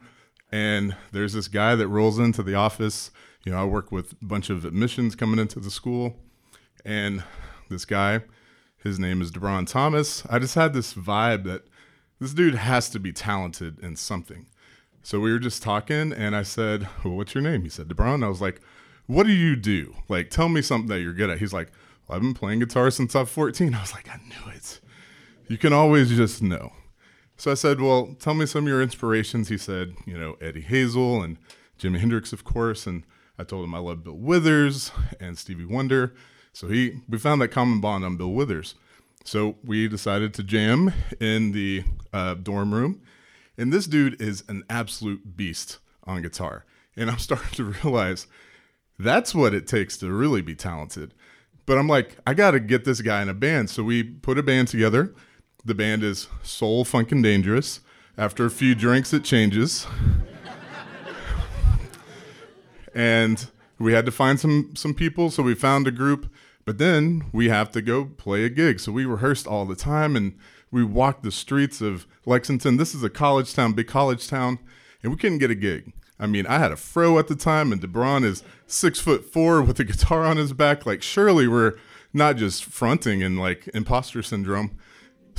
and 0.52 0.96
there's 1.12 1.34
this 1.34 1.48
guy 1.48 1.76
that 1.76 1.88
rolls 1.88 2.20
into 2.20 2.44
the 2.44 2.56
office. 2.56 3.12
You 3.44 3.52
know, 3.52 3.62
I 3.62 3.66
work 3.66 3.92
with 3.92 4.14
a 4.14 4.26
bunch 4.26 4.50
of 4.50 4.66
admissions 4.66 5.16
coming 5.16 5.40
into 5.40 5.60
the 5.60 5.72
school, 5.72 6.18
and 6.86 7.24
this 7.70 7.86
guy, 7.86 8.22
his 8.78 9.00
name 9.00 9.22
is 9.22 9.32
DeBron 9.32 9.68
Thomas. 9.68 10.26
I 10.30 10.40
just 10.40 10.56
had 10.56 10.74
this 10.74 10.94
vibe 10.94 11.44
that 11.46 11.64
this 12.20 12.34
dude 12.34 12.56
has 12.56 12.90
to 12.90 13.00
be 13.00 13.14
talented 13.14 13.80
in 13.80 13.96
something. 13.96 14.48
So 15.02 15.20
we 15.20 15.32
were 15.32 15.40
just 15.40 15.64
talking, 15.64 16.12
and 16.12 16.36
I 16.36 16.44
said, 16.44 16.88
well, 17.04 17.16
"What's 17.16 17.34
your 17.34 17.44
name?" 17.44 17.64
He 17.64 17.70
said, 17.70 17.88
"DeBron." 17.88 18.24
I 18.24 18.28
was 18.28 18.42
like, 18.42 18.62
"What 19.06 19.26
do 19.26 19.32
you 19.32 19.56
do? 19.56 19.96
Like, 20.10 20.30
tell 20.30 20.50
me 20.50 20.62
something 20.62 20.90
that 20.90 21.02
you're 21.02 21.14
good 21.14 21.30
at." 21.30 21.40
He's 21.40 21.54
like, 21.54 21.72
well, 22.08 22.18
"I've 22.18 22.22
been 22.22 22.34
playing 22.34 22.60
guitar 22.60 22.92
since 22.92 23.16
I 23.16 23.22
was 23.22 23.30
14." 23.30 23.74
I 23.74 23.82
was 23.82 23.94
like, 23.94 24.10
"I 24.10 24.20
knew 24.28 24.52
it." 24.54 24.82
You 25.48 25.58
can 25.58 25.74
always 25.74 26.10
just 26.10 26.44
know. 26.44 26.74
So 27.40 27.52
I 27.52 27.54
said, 27.54 27.80
Well, 27.80 28.18
tell 28.20 28.34
me 28.34 28.46
some 28.46 28.66
of 28.66 28.68
your 28.68 28.82
inspirations. 28.82 29.48
He 29.48 29.58
said, 29.58 29.96
You 30.06 30.18
know, 30.18 30.36
Eddie 30.42 30.62
Hazel 30.62 31.24
and 31.24 31.38
Jimi 31.80 31.98
Hendrix, 31.98 32.34
of 32.34 32.44
course. 32.44 32.86
And 32.86 33.04
I 33.40 33.46
told 33.46 33.64
him 33.64 33.74
I 33.74 33.80
loved 33.80 34.04
Bill 34.04 34.18
Withers 34.18 34.92
and 35.22 35.38
Stevie 35.38 35.64
Wonder. 35.64 36.14
So 36.52 36.68
he 36.68 37.00
we 37.08 37.18
found 37.18 37.42
that 37.42 37.48
common 37.48 37.80
bond 37.80 38.04
on 38.04 38.18
Bill 38.18 38.34
Withers. 38.34 38.76
So 39.24 39.56
we 39.64 39.88
decided 39.88 40.34
to 40.34 40.44
jam 40.44 40.94
in 41.22 41.54
the 41.54 41.86
uh, 42.12 42.34
dorm 42.34 42.74
room. 42.74 43.02
And 43.58 43.72
this 43.72 43.88
dude 43.88 44.22
is 44.22 44.44
an 44.50 44.64
absolute 44.70 45.38
beast 45.38 45.80
on 46.04 46.22
guitar. 46.22 46.66
And 46.98 47.10
I'm 47.10 47.18
starting 47.20 47.52
to 47.54 47.64
realize 47.64 48.28
that's 48.98 49.34
what 49.34 49.54
it 49.54 49.66
takes 49.66 49.96
to 50.00 50.12
really 50.12 50.42
be 50.42 50.56
talented. 50.56 51.14
But 51.66 51.78
I'm 51.78 51.88
like, 51.88 52.18
I 52.28 52.34
got 52.34 52.52
to 52.52 52.60
get 52.60 52.84
this 52.84 53.00
guy 53.00 53.22
in 53.22 53.30
a 53.30 53.34
band. 53.34 53.70
So 53.70 53.82
we 53.82 54.04
put 54.04 54.38
a 54.38 54.44
band 54.44 54.68
together. 54.68 55.14
The 55.66 55.76
band 55.76 56.04
is 56.04 56.28
Soul 56.42 56.86
Funkin' 56.86 57.22
Dangerous. 57.22 57.82
After 58.18 58.46
a 58.46 58.50
few 58.50 58.76
drinks, 58.76 59.14
it 59.14 59.26
changes. 59.26 59.86
and 62.96 63.50
we 63.78 63.94
had 63.94 64.06
to 64.06 64.12
find 64.12 64.40
some 64.40 64.74
some 64.76 64.94
people, 64.94 65.30
so 65.30 65.44
we 65.44 65.56
found 65.56 65.88
a 65.88 65.92
group. 65.92 66.32
But 66.66 66.78
then 66.78 67.26
we 67.34 67.50
have 67.50 67.72
to 67.72 67.82
go 67.82 68.06
play 68.06 68.46
a 68.46 68.50
gig. 68.50 68.80
So 68.80 68.92
we 68.92 69.06
rehearsed 69.06 69.48
all 69.48 69.66
the 69.66 69.76
time 69.76 70.16
and 70.16 70.38
we 70.72 70.84
walked 70.84 71.24
the 71.24 71.32
streets 71.32 71.82
of 71.82 72.06
Lexington. 72.26 72.78
This 72.78 72.94
is 72.94 73.04
a 73.04 73.10
college 73.10 73.54
town, 73.54 73.74
big 73.74 73.88
college 73.88 74.28
town, 74.28 74.60
and 75.02 75.12
we 75.12 75.18
couldn't 75.18 75.40
get 75.40 75.52
a 75.52 75.56
gig. 75.56 75.94
I 76.20 76.28
mean, 76.28 76.46
I 76.46 76.60
had 76.60 76.72
a 76.72 76.76
fro 76.76 77.18
at 77.18 77.28
the 77.28 77.36
time, 77.36 77.72
and 77.72 77.82
DeBron 77.82 78.24
is 78.24 78.44
six 78.68 79.00
foot 79.00 79.26
four 79.26 79.62
with 79.62 79.80
a 79.80 79.84
guitar 79.84 80.26
on 80.26 80.38
his 80.38 80.54
back. 80.54 80.86
Like, 80.86 81.02
surely 81.02 81.48
we're 81.48 81.76
not 82.14 82.38
just 82.38 82.66
fronting 82.66 83.24
and 83.24 83.40
like 83.40 83.70
imposter 83.74 84.22
syndrome. 84.22 84.78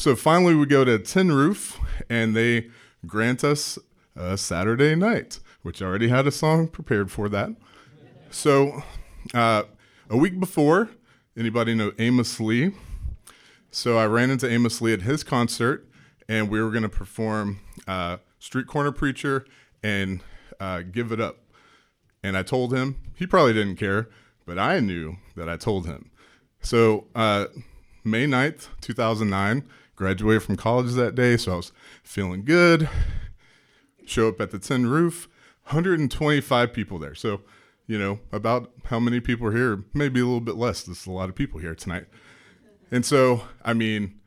So 0.00 0.16
finally, 0.16 0.54
we 0.54 0.64
go 0.64 0.82
to 0.82 0.98
Tin 0.98 1.30
Roof, 1.30 1.78
and 2.08 2.34
they 2.34 2.70
grant 3.06 3.44
us 3.44 3.78
a 4.16 4.38
Saturday 4.38 4.94
night, 4.94 5.40
which 5.60 5.82
I 5.82 5.84
already 5.84 6.08
had 6.08 6.26
a 6.26 6.30
song 6.30 6.68
prepared 6.68 7.10
for 7.10 7.28
that. 7.28 7.50
So, 8.30 8.82
uh, 9.34 9.64
a 10.08 10.16
week 10.16 10.40
before, 10.40 10.88
anybody 11.36 11.74
know 11.74 11.92
Amos 11.98 12.40
Lee? 12.40 12.72
So 13.70 13.98
I 13.98 14.06
ran 14.06 14.30
into 14.30 14.50
Amos 14.50 14.80
Lee 14.80 14.94
at 14.94 15.02
his 15.02 15.22
concert, 15.22 15.86
and 16.30 16.48
we 16.48 16.62
were 16.62 16.70
going 16.70 16.82
to 16.82 16.88
perform 16.88 17.60
uh, 17.86 18.16
Street 18.38 18.66
Corner 18.66 18.92
Preacher 18.92 19.44
and 19.82 20.22
uh, 20.58 20.80
Give 20.80 21.12
It 21.12 21.20
Up. 21.20 21.40
And 22.22 22.38
I 22.38 22.42
told 22.42 22.72
him, 22.72 22.96
he 23.16 23.26
probably 23.26 23.52
didn't 23.52 23.76
care, 23.76 24.08
but 24.46 24.58
I 24.58 24.80
knew 24.80 25.18
that 25.36 25.50
I 25.50 25.58
told 25.58 25.84
him. 25.84 26.10
So 26.62 27.08
uh, 27.14 27.48
May 28.02 28.24
9th, 28.24 28.68
2009, 28.80 29.62
graduated 30.00 30.42
from 30.42 30.56
college 30.56 30.94
that 30.94 31.14
day, 31.14 31.36
so 31.36 31.52
I 31.52 31.56
was 31.56 31.72
feeling 32.02 32.42
good. 32.42 32.88
Show 34.06 34.28
up 34.28 34.40
at 34.40 34.50
the 34.50 34.58
Tin 34.58 34.86
Roof, 34.86 35.28
125 35.64 36.72
people 36.72 36.98
there. 36.98 37.14
So, 37.14 37.42
you 37.86 37.98
know, 37.98 38.18
about 38.32 38.72
how 38.86 38.98
many 38.98 39.20
people 39.20 39.46
are 39.48 39.52
here? 39.52 39.84
Maybe 39.92 40.20
a 40.20 40.24
little 40.24 40.40
bit 40.40 40.56
less. 40.56 40.82
There's 40.82 41.06
a 41.06 41.12
lot 41.12 41.28
of 41.28 41.34
people 41.34 41.60
here 41.60 41.74
tonight. 41.74 42.06
And 42.90 43.04
so, 43.04 43.42
I 43.62 43.74
mean, 43.74 44.18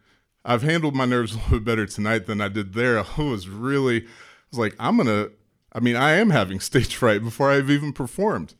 I've 0.46 0.62
handled 0.62 0.94
my 0.96 1.06
nerves 1.06 1.34
a 1.34 1.38
little 1.38 1.58
bit 1.58 1.65
better 1.65 1.88
tonight 1.88 2.27
than 2.27 2.39
I 2.39 2.50
did 2.50 2.74
there. 2.74 3.03
I 3.18 3.22
was 3.24 3.50
really, 3.50 4.01
I 4.01 4.08
was 4.51 4.60
like, 4.60 4.75
I'm 4.77 4.98
going 4.98 5.08
to, 5.08 5.32
I 5.74 5.80
mean, 5.80 5.96
I 5.96 6.12
am 6.12 6.30
having 6.30 6.60
stage 6.60 6.96
fright 6.96 7.24
before 7.24 7.50
I've 7.50 7.72
even 7.72 7.94
performed. 7.94 8.53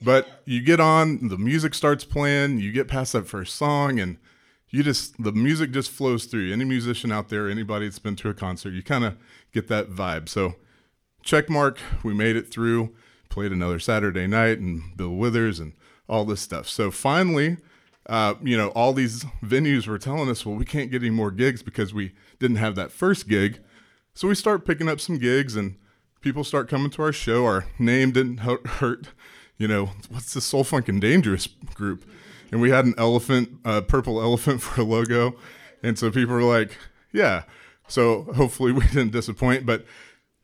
But 0.00 0.40
you 0.46 0.62
get 0.62 0.80
on, 0.80 1.28
the 1.28 1.36
music 1.36 1.74
starts 1.74 2.04
playing, 2.04 2.60
you 2.60 2.72
get 2.72 2.88
past 2.88 3.12
that 3.12 3.26
first 3.28 3.54
song, 3.54 4.00
and 4.00 4.16
you 4.70 4.82
just 4.82 5.22
the 5.22 5.32
music 5.32 5.70
just 5.70 5.90
flows 5.90 6.26
through. 6.26 6.52
Any 6.52 6.64
musician 6.64 7.10
out 7.12 7.28
there, 7.28 7.48
anybody 7.48 7.86
that's 7.86 7.98
been 7.98 8.16
to 8.16 8.28
a 8.28 8.34
concert, 8.34 8.70
you 8.70 8.82
kind 8.82 9.04
of 9.04 9.16
get 9.52 9.68
that 9.68 9.90
vibe. 9.90 10.28
So 10.28 10.54
check 11.22 11.48
mark, 11.48 11.78
we 12.02 12.14
made 12.14 12.36
it 12.36 12.50
through. 12.50 12.94
Played 13.28 13.52
another 13.52 13.78
Saturday 13.78 14.26
night 14.26 14.58
and 14.58 14.96
Bill 14.96 15.14
Withers 15.14 15.60
and 15.60 15.74
all 16.08 16.24
this 16.24 16.40
stuff. 16.40 16.68
So 16.68 16.90
finally, 16.90 17.58
uh, 18.08 18.34
you 18.42 18.56
know, 18.56 18.68
all 18.68 18.92
these 18.94 19.24
venues 19.44 19.86
were 19.86 19.98
telling 19.98 20.30
us, 20.30 20.46
well, 20.46 20.54
we 20.54 20.64
can't 20.64 20.90
get 20.90 21.02
any 21.02 21.10
more 21.10 21.30
gigs 21.30 21.62
because 21.62 21.92
we 21.92 22.12
didn't 22.38 22.56
have 22.56 22.74
that 22.76 22.90
first 22.90 23.28
gig. 23.28 23.60
So 24.14 24.28
we 24.28 24.34
start 24.34 24.64
picking 24.64 24.88
up 24.88 25.00
some 25.00 25.18
gigs 25.18 25.56
and 25.56 25.76
people 26.20 26.42
start 26.42 26.68
coming 26.68 26.90
to 26.90 27.02
our 27.02 27.12
show. 27.12 27.44
Our 27.44 27.66
name 27.78 28.12
didn't 28.12 28.38
hurt. 28.38 29.08
You 29.58 29.68
know, 29.68 29.90
what's 30.08 30.32
the 30.32 30.40
Soul 30.40 30.64
Funkin' 30.64 31.00
Dangerous 31.00 31.48
group? 31.74 32.08
And 32.50 32.60
we 32.60 32.70
had 32.70 32.86
an 32.86 32.94
elephant, 32.96 33.50
a 33.64 33.82
purple 33.82 34.20
elephant 34.22 34.62
for 34.62 34.80
a 34.80 34.84
logo, 34.84 35.36
and 35.82 35.98
so 35.98 36.10
people 36.10 36.34
were 36.34 36.42
like, 36.42 36.76
"Yeah." 37.12 37.44
So 37.88 38.24
hopefully 38.34 38.72
we 38.72 38.80
didn't 38.86 39.12
disappoint, 39.12 39.66
but 39.66 39.84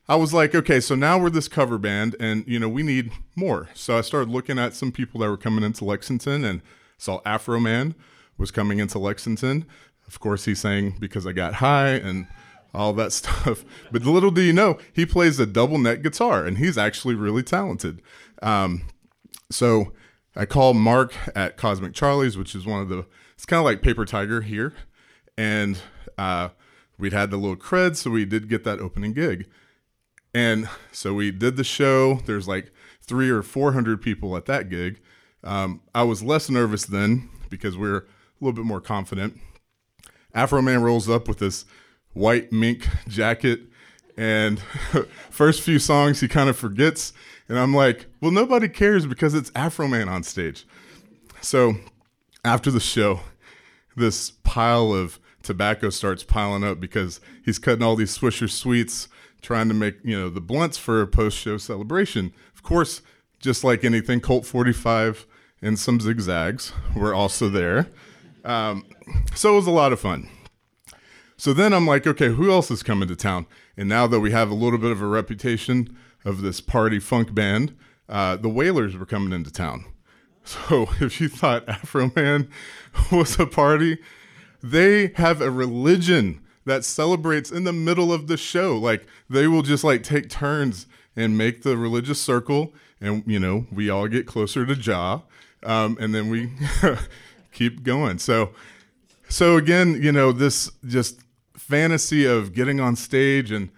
I 0.09 0.17
was 0.17 0.35
like, 0.35 0.55
okay, 0.55 0.81
so 0.81 0.95
now 0.95 1.19
we're 1.19 1.31
this 1.31 1.49
cover 1.49 1.79
band, 1.79 2.15
and 2.21 2.45
you 2.47 2.59
know 2.59 2.69
we 2.69 2.83
need 2.83 3.11
more. 3.37 3.71
So 3.75 3.97
I 3.97 4.03
started 4.03 4.31
looking 4.31 4.59
at 4.59 4.75
some 4.75 4.93
people 4.93 5.21
that 5.21 5.31
were 5.31 5.37
coming 5.37 5.65
into 5.65 5.85
Lexington, 5.85 6.45
and 6.45 6.61
saw 6.99 7.21
Afroman 7.23 7.95
was 8.37 8.51
coming 8.51 8.81
into 8.81 8.99
Lexington. 8.99 9.65
Of 10.07 10.21
course, 10.21 10.45
he 10.45 10.55
sang 10.55 10.97
because 10.99 11.27
I 11.27 11.33
got 11.33 11.55
high 11.55 11.93
and 11.93 12.27
all 12.75 12.93
that 12.95 13.13
stuff. 13.15 13.65
But 13.91 14.05
little 14.05 14.31
do 14.31 14.43
you 14.43 14.53
know, 14.53 14.79
he 14.93 15.07
plays 15.07 15.39
a 15.39 15.47
double 15.47 15.79
neck 15.79 16.03
guitar, 16.03 16.45
and 16.45 16.59
he's 16.59 16.77
actually 16.77 17.15
really 17.15 17.43
talented. 17.43 18.03
Um, 18.43 18.83
so 19.51 19.93
I 20.37 20.47
call 20.47 20.75
Mark 20.75 21.15
at 21.35 21.57
Cosmic 21.57 21.95
Charlie's, 21.95 22.37
which 22.37 22.55
is 22.55 22.67
one 22.67 22.81
of 22.81 22.89
the, 22.89 23.07
it's 23.35 23.47
kind 23.47 23.59
of 23.59 23.65
like 23.65 23.83
Paper 23.83 24.05
Tiger 24.05 24.41
here. 24.41 24.75
And 25.37 25.79
uh, 26.19 26.51
we'd 26.99 27.13
had 27.13 27.31
the 27.31 27.37
little 27.37 27.57
cred, 27.57 27.97
so 27.97 28.11
we 28.11 28.25
did 28.25 28.49
get 28.49 28.65
that 28.65 28.81
opening 28.81 29.13
gig. 29.13 29.49
And 30.33 30.69
so 30.91 31.15
we 31.15 31.31
did 31.31 31.57
the 31.57 31.65
show. 31.65 32.21
There's 32.27 32.49
like 32.49 32.73
three 33.01 33.31
or 33.31 33.43
400 33.43 34.03
people 34.03 34.37
at 34.37 34.47
that 34.47 34.69
gig. 34.69 35.01
Um, 35.45 35.83
I 35.95 36.03
was 36.03 36.23
less 36.23 36.51
nervous 36.51 36.87
then 36.87 37.29
because 37.51 37.77
we 37.77 37.89
are 37.89 37.99
a 37.99 38.05
little 38.41 38.55
bit 38.55 38.65
more 38.65 38.81
confident. 38.81 39.39
Afroman 40.35 40.83
rolls 40.83 41.09
up 41.09 41.29
with 41.29 41.39
this 41.39 41.65
white 42.13 42.51
mink 42.51 42.89
jacket, 43.07 43.61
and 44.17 44.61
first 45.31 45.61
few 45.61 45.79
songs 45.79 46.21
he 46.21 46.29
kind 46.29 46.49
of 46.49 46.57
forgets 46.57 47.13
and 47.49 47.59
I'm 47.59 47.75
like, 47.75 48.07
well, 48.21 48.31
nobody 48.31 48.69
cares 48.69 49.07
because 49.07 49.35
it's 49.35 49.51
Afroman 49.53 50.09
on 50.09 50.23
stage. 50.23 50.67
So 51.41 51.75
after 52.45 52.71
the 52.71 52.81
show, 52.81 53.21
this 53.97 54.31
pile 54.31 54.93
of 54.93 55.19
tobacco 55.43 55.91
starts 55.91 56.25
piling 56.25 56.65
up 56.65 56.81
because 56.81 57.21
he's 57.45 57.59
cutting 57.59 57.83
all 57.83 57.97
these 57.97 58.17
Swisher 58.17 58.51
sweets, 58.51 59.09
trying 59.43 59.69
to 59.69 59.75
make, 59.75 59.97
you 60.03 60.19
know, 60.19 60.31
the 60.31 60.41
blunts 60.41 60.79
for 60.79 61.03
a 61.03 61.07
post 61.07 61.37
show 61.37 61.59
celebration. 61.59 62.33
Of 62.55 62.63
course, 62.63 63.03
just 63.39 63.63
like 63.63 63.85
anything, 63.85 64.21
Colt 64.21 64.47
45 64.47 65.27
and 65.61 65.79
some 65.79 66.01
zigzags 66.01 66.73
were 66.97 67.15
also 67.15 67.49
there. 67.49 67.89
Um, 68.45 68.87
so 69.35 69.53
it 69.53 69.57
was 69.57 69.67
a 69.67 69.71
lot 69.71 69.93
of 69.93 70.01
fun. 70.01 70.29
So 71.37 71.53
then 71.53 71.73
I'm 71.73 71.87
like, 71.87 72.07
okay, 72.07 72.29
who 72.29 72.51
else 72.51 72.71
is 72.71 72.83
coming 72.83 73.09
to 73.09 73.17
town? 73.17 73.47
And 73.77 73.89
now 73.89 74.07
that 74.07 74.21
we 74.21 74.31
have 74.31 74.51
a 74.51 74.55
little 74.55 74.79
bit 74.79 74.93
of 74.93 75.03
a 75.03 75.07
reputation, 75.07 75.97
of 76.25 76.43
this 76.43 76.61
party 76.61 76.99
funk 76.99 77.35
band, 77.35 77.77
uh, 78.09 78.37
the 78.37 78.49
Wailers 78.49 78.97
were 78.97 79.07
coming 79.07 79.33
into 79.33 79.51
town. 79.51 79.85
So 80.45 80.89
if 81.01 81.21
you 81.21 81.29
thought 81.29 81.67
Afroman 81.67 82.49
was 83.13 83.39
a 83.39 83.47
party, 83.47 83.99
they 84.63 85.13
have 85.17 85.41
a 85.41 85.51
religion 85.51 86.41
that 86.65 86.85
celebrates 86.85 87.51
in 87.51 87.65
the 87.65 87.73
middle 87.73 88.13
of 88.13 88.27
the 88.27 88.37
show. 88.37 88.77
Like 88.77 89.07
they 89.29 89.47
will 89.47 89.63
just 89.63 89.85
like 89.85 90.03
take 90.03 90.29
turns 90.29 90.87
and 91.17 91.39
make 91.39 91.63
the 91.63 91.77
religious 91.77 92.21
circle, 92.21 92.75
and 93.01 93.23
you 93.27 93.39
know 93.39 93.67
we 93.71 93.91
all 93.91 94.09
get 94.09 94.27
closer 94.27 94.67
to 94.67 94.75
Jah, 94.75 95.23
um, 95.63 95.97
and 96.01 96.15
then 96.15 96.29
we 96.29 96.53
keep 97.53 97.83
going. 97.83 98.19
So, 98.19 98.51
so 99.29 99.57
again, 99.57 100.03
you 100.03 100.13
know 100.13 100.33
this 100.33 100.71
just 100.87 101.21
fantasy 101.55 102.25
of 102.25 102.53
getting 102.53 102.81
on 102.81 102.97
stage 102.97 103.51
and 103.51 103.71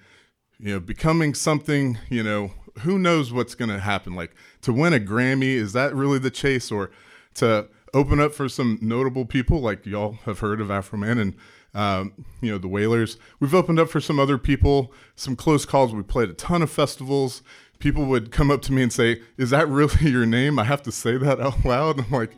you 0.58 0.74
know, 0.74 0.80
becoming 0.80 1.34
something, 1.34 1.98
you 2.08 2.22
know, 2.22 2.52
who 2.80 2.98
knows 2.98 3.32
what's 3.32 3.54
going 3.54 3.70
to 3.70 3.80
happen? 3.80 4.14
Like 4.14 4.34
to 4.62 4.72
win 4.72 4.92
a 4.92 5.00
Grammy, 5.00 5.54
is 5.54 5.72
that 5.72 5.94
really 5.94 6.18
the 6.18 6.30
chase 6.30 6.70
or 6.70 6.90
to 7.34 7.68
open 7.94 8.20
up 8.20 8.34
for 8.34 8.48
some 8.48 8.78
notable 8.80 9.24
people 9.24 9.60
like 9.60 9.86
y'all 9.86 10.18
have 10.24 10.40
heard 10.40 10.60
of 10.60 10.68
Afroman 10.68 11.20
and, 11.20 11.34
um, 11.74 12.24
you 12.40 12.50
know, 12.50 12.58
the 12.58 12.68
Wailers. 12.68 13.18
We've 13.40 13.54
opened 13.54 13.78
up 13.78 13.88
for 13.88 14.00
some 14.00 14.18
other 14.18 14.38
people, 14.38 14.92
some 15.14 15.36
close 15.36 15.64
calls. 15.64 15.94
We 15.94 16.02
played 16.02 16.30
a 16.30 16.34
ton 16.34 16.62
of 16.62 16.70
festivals. 16.70 17.42
People 17.78 18.06
would 18.06 18.30
come 18.30 18.50
up 18.50 18.62
to 18.62 18.72
me 18.72 18.82
and 18.82 18.92
say, 18.92 19.22
Is 19.36 19.50
that 19.50 19.68
really 19.68 20.10
your 20.10 20.26
name? 20.26 20.58
I 20.58 20.64
have 20.64 20.82
to 20.84 20.92
say 20.92 21.16
that 21.18 21.40
out 21.40 21.64
loud. 21.64 22.00
I'm 22.06 22.10
like, 22.10 22.32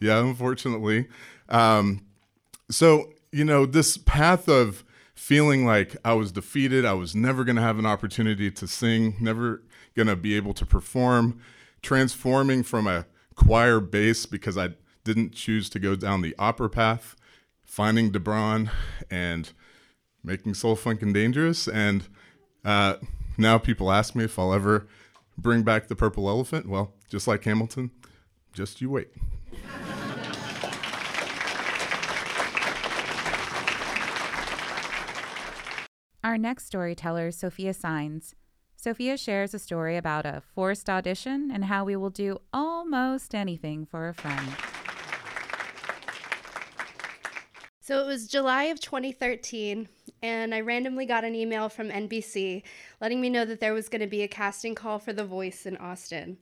Yeah, 0.00 0.18
unfortunately. 0.18 1.06
Um, 1.48 2.04
so, 2.70 3.12
you 3.32 3.44
know, 3.44 3.66
this 3.66 3.96
path 3.96 4.48
of, 4.48 4.84
feeling 5.20 5.66
like 5.66 5.94
I 6.02 6.14
was 6.14 6.32
defeated. 6.32 6.86
I 6.86 6.94
was 6.94 7.14
never 7.14 7.44
going 7.44 7.56
to 7.56 7.62
have 7.62 7.78
an 7.78 7.84
opportunity 7.84 8.50
to 8.52 8.66
sing, 8.66 9.16
never 9.20 9.62
going 9.94 10.08
to 10.08 10.16
be 10.16 10.34
able 10.34 10.54
to 10.54 10.64
perform, 10.64 11.40
transforming 11.82 12.62
from 12.62 12.86
a 12.86 13.04
choir 13.34 13.80
bass 13.80 14.24
because 14.24 14.56
I 14.56 14.70
didn't 15.04 15.32
choose 15.32 15.68
to 15.70 15.78
go 15.78 15.94
down 15.94 16.22
the 16.22 16.34
opera 16.38 16.70
path, 16.70 17.16
finding 17.62 18.10
DeBron 18.10 18.70
and 19.10 19.52
making 20.24 20.54
Soul 20.54 20.74
Funkin' 20.74 21.12
Dangerous. 21.12 21.68
And 21.68 22.08
uh, 22.64 22.94
now 23.36 23.58
people 23.58 23.92
ask 23.92 24.14
me 24.14 24.24
if 24.24 24.38
I'll 24.38 24.54
ever 24.54 24.86
bring 25.36 25.62
back 25.62 25.88
the 25.88 25.96
purple 25.96 26.30
elephant? 26.30 26.66
Well, 26.66 26.94
just 27.10 27.28
like 27.28 27.44
Hamilton, 27.44 27.90
just 28.54 28.80
you 28.80 28.88
wait. 28.88 29.08
Our 36.30 36.38
next 36.38 36.66
storyteller 36.66 37.32
Sophia 37.32 37.74
Signs. 37.74 38.36
Sophia 38.76 39.16
shares 39.16 39.52
a 39.52 39.58
story 39.58 39.96
about 39.96 40.24
a 40.24 40.40
forced 40.54 40.88
audition 40.88 41.50
and 41.52 41.64
how 41.64 41.82
we 41.84 41.96
will 41.96 42.08
do 42.08 42.38
almost 42.52 43.34
anything 43.34 43.84
for 43.84 44.08
a 44.08 44.14
friend. 44.14 44.48
So 47.80 48.00
it 48.00 48.06
was 48.06 48.28
July 48.28 48.66
of 48.66 48.78
2013, 48.78 49.88
and 50.22 50.54
I 50.54 50.60
randomly 50.60 51.04
got 51.04 51.24
an 51.24 51.34
email 51.34 51.68
from 51.68 51.88
NBC 51.88 52.62
letting 53.00 53.20
me 53.20 53.28
know 53.28 53.44
that 53.44 53.58
there 53.58 53.74
was 53.74 53.88
going 53.88 54.02
to 54.02 54.06
be 54.06 54.22
a 54.22 54.28
casting 54.28 54.76
call 54.76 55.00
for 55.00 55.12
The 55.12 55.24
Voice 55.24 55.66
in 55.66 55.76
Austin. 55.78 56.38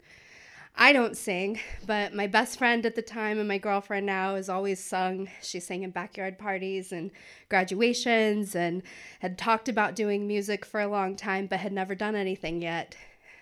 I 0.80 0.92
don't 0.92 1.16
sing, 1.16 1.58
but 1.86 2.14
my 2.14 2.28
best 2.28 2.56
friend 2.56 2.86
at 2.86 2.94
the 2.94 3.02
time 3.02 3.40
and 3.40 3.48
my 3.48 3.58
girlfriend 3.58 4.06
now 4.06 4.36
has 4.36 4.48
always 4.48 4.82
sung. 4.82 5.28
She 5.42 5.58
sang 5.58 5.82
in 5.82 5.90
backyard 5.90 6.38
parties 6.38 6.92
and 6.92 7.10
graduations 7.48 8.54
and 8.54 8.84
had 9.18 9.36
talked 9.36 9.68
about 9.68 9.96
doing 9.96 10.28
music 10.28 10.64
for 10.64 10.80
a 10.80 10.86
long 10.86 11.16
time 11.16 11.48
but 11.48 11.58
had 11.58 11.72
never 11.72 11.96
done 11.96 12.14
anything 12.14 12.62
yet. 12.62 12.94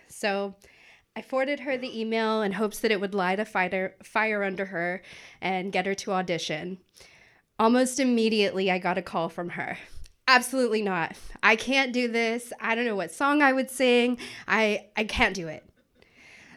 So 0.07 0.55
I 1.15 1.21
forwarded 1.21 1.59
her 1.59 1.77
the 1.77 1.99
email 1.99 2.41
in 2.41 2.53
hopes 2.53 2.79
that 2.79 2.89
it 2.89 2.99
would 2.99 3.13
light 3.13 3.39
a 3.39 3.45
fire, 3.45 3.93
fire 4.01 4.43
under 4.43 4.65
her 4.65 5.03
and 5.39 5.71
get 5.71 5.85
her 5.85 5.93
to 5.93 6.13
audition. 6.13 6.79
Almost 7.59 7.99
immediately, 7.99 8.71
I 8.71 8.79
got 8.79 8.97
a 8.97 9.03
call 9.03 9.29
from 9.29 9.49
her. 9.49 9.77
Absolutely 10.27 10.81
not. 10.81 11.15
I 11.43 11.55
can't 11.55 11.93
do 11.93 12.07
this. 12.07 12.51
I 12.59 12.73
don't 12.73 12.85
know 12.85 12.95
what 12.95 13.11
song 13.11 13.43
I 13.43 13.53
would 13.53 13.69
sing. 13.69 14.17
I, 14.47 14.87
I 14.95 15.03
can't 15.03 15.35
do 15.35 15.47
it. 15.47 15.66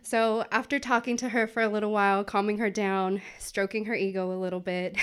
So, 0.02 0.45
after 0.50 0.78
talking 0.78 1.16
to 1.19 1.28
her 1.28 1.47
for 1.47 1.62
a 1.62 1.69
little 1.69 1.92
while, 1.92 2.25
calming 2.25 2.59
her 2.59 2.71
down, 2.71 3.21
stroking 3.38 3.85
her 3.85 3.95
ego 3.95 4.33
a 4.33 4.38
little 4.38 4.61
bit, 4.61 4.97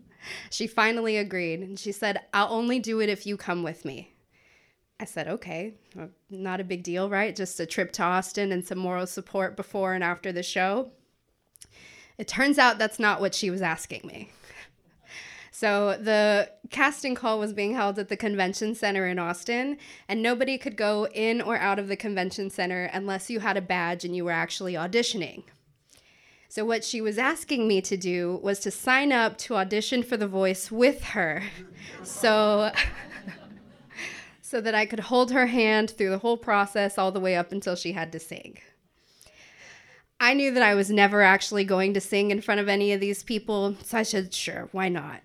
she 0.50 0.66
finally 0.66 1.16
agreed. 1.16 1.60
And 1.60 1.78
she 1.78 1.92
said, 1.92 2.20
I'll 2.32 2.52
only 2.52 2.78
do 2.78 3.00
it 3.00 3.08
if 3.08 3.26
you 3.26 3.36
come 3.36 3.62
with 3.62 3.84
me. 3.84 4.14
I 5.00 5.04
said, 5.04 5.28
okay, 5.28 5.74
uh, 5.98 6.06
not 6.28 6.60
a 6.60 6.64
big 6.64 6.82
deal, 6.82 7.08
right? 7.08 7.36
Just 7.36 7.60
a 7.60 7.66
trip 7.66 7.92
to 7.92 8.02
Austin 8.02 8.50
and 8.50 8.66
some 8.66 8.78
moral 8.78 9.06
support 9.06 9.56
before 9.56 9.94
and 9.94 10.02
after 10.02 10.32
the 10.32 10.42
show. 10.42 10.90
It 12.16 12.26
turns 12.26 12.58
out 12.58 12.78
that's 12.78 12.98
not 12.98 13.20
what 13.20 13.34
she 13.34 13.48
was 13.48 13.62
asking 13.62 14.00
me. 14.04 14.32
So 15.58 15.98
the 16.00 16.50
casting 16.70 17.16
call 17.16 17.40
was 17.40 17.52
being 17.52 17.74
held 17.74 17.98
at 17.98 18.08
the 18.08 18.16
convention 18.16 18.76
center 18.76 19.08
in 19.08 19.18
Austin, 19.18 19.76
and 20.08 20.22
nobody 20.22 20.56
could 20.56 20.76
go 20.76 21.08
in 21.08 21.40
or 21.40 21.56
out 21.56 21.80
of 21.80 21.88
the 21.88 21.96
convention 21.96 22.48
center 22.48 22.84
unless 22.84 23.28
you 23.28 23.40
had 23.40 23.56
a 23.56 23.60
badge 23.60 24.04
and 24.04 24.14
you 24.14 24.24
were 24.24 24.30
actually 24.30 24.74
auditioning. 24.74 25.42
So 26.48 26.64
what 26.64 26.84
she 26.84 27.00
was 27.00 27.18
asking 27.18 27.66
me 27.66 27.80
to 27.80 27.96
do 27.96 28.38
was 28.40 28.60
to 28.60 28.70
sign 28.70 29.10
up 29.10 29.36
to 29.38 29.56
audition 29.56 30.04
for 30.04 30.16
the 30.16 30.28
voice 30.28 30.70
with 30.70 31.02
her. 31.06 31.42
So 32.04 32.70
so 34.40 34.60
that 34.60 34.76
I 34.76 34.86
could 34.86 35.00
hold 35.00 35.32
her 35.32 35.46
hand 35.46 35.90
through 35.90 36.10
the 36.10 36.18
whole 36.18 36.36
process 36.36 36.98
all 36.98 37.10
the 37.10 37.18
way 37.18 37.34
up 37.34 37.50
until 37.50 37.74
she 37.74 37.90
had 37.90 38.12
to 38.12 38.20
sing. 38.20 38.58
I 40.28 40.34
knew 40.34 40.50
that 40.50 40.62
I 40.62 40.74
was 40.74 40.90
never 40.90 41.22
actually 41.22 41.64
going 41.64 41.94
to 41.94 42.02
sing 42.02 42.30
in 42.30 42.42
front 42.42 42.60
of 42.60 42.68
any 42.68 42.92
of 42.92 43.00
these 43.00 43.22
people, 43.22 43.76
so 43.82 43.96
I 43.96 44.02
said, 44.02 44.34
sure, 44.34 44.68
why 44.72 44.90
not? 44.90 45.22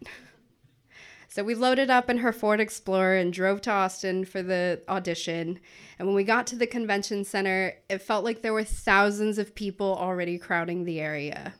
So 1.27 1.43
we 1.43 1.55
loaded 1.55 1.89
up 1.89 2.10
in 2.10 2.19
her 2.19 2.31
Ford 2.31 2.62
Explorer 2.62 3.17
and 3.17 3.33
drove 3.33 3.60
to 3.63 3.72
Austin 3.72 4.24
for 4.24 4.41
the 4.41 4.81
audition. 4.88 5.60
And 6.00 6.07
when 6.07 6.15
we 6.15 6.24
got 6.24 6.48
to 6.48 6.55
the 6.55 6.67
convention 6.67 7.25
center, 7.25 7.74
it 7.89 7.98
felt 7.98 8.24
like 8.24 8.41
there 8.41 8.53
were 8.53 8.63
thousands 8.63 9.38
of 9.38 9.55
people 9.55 9.93
already 9.93 10.38
crowding 10.38 10.86
the 10.86 11.01
area. 11.01 11.53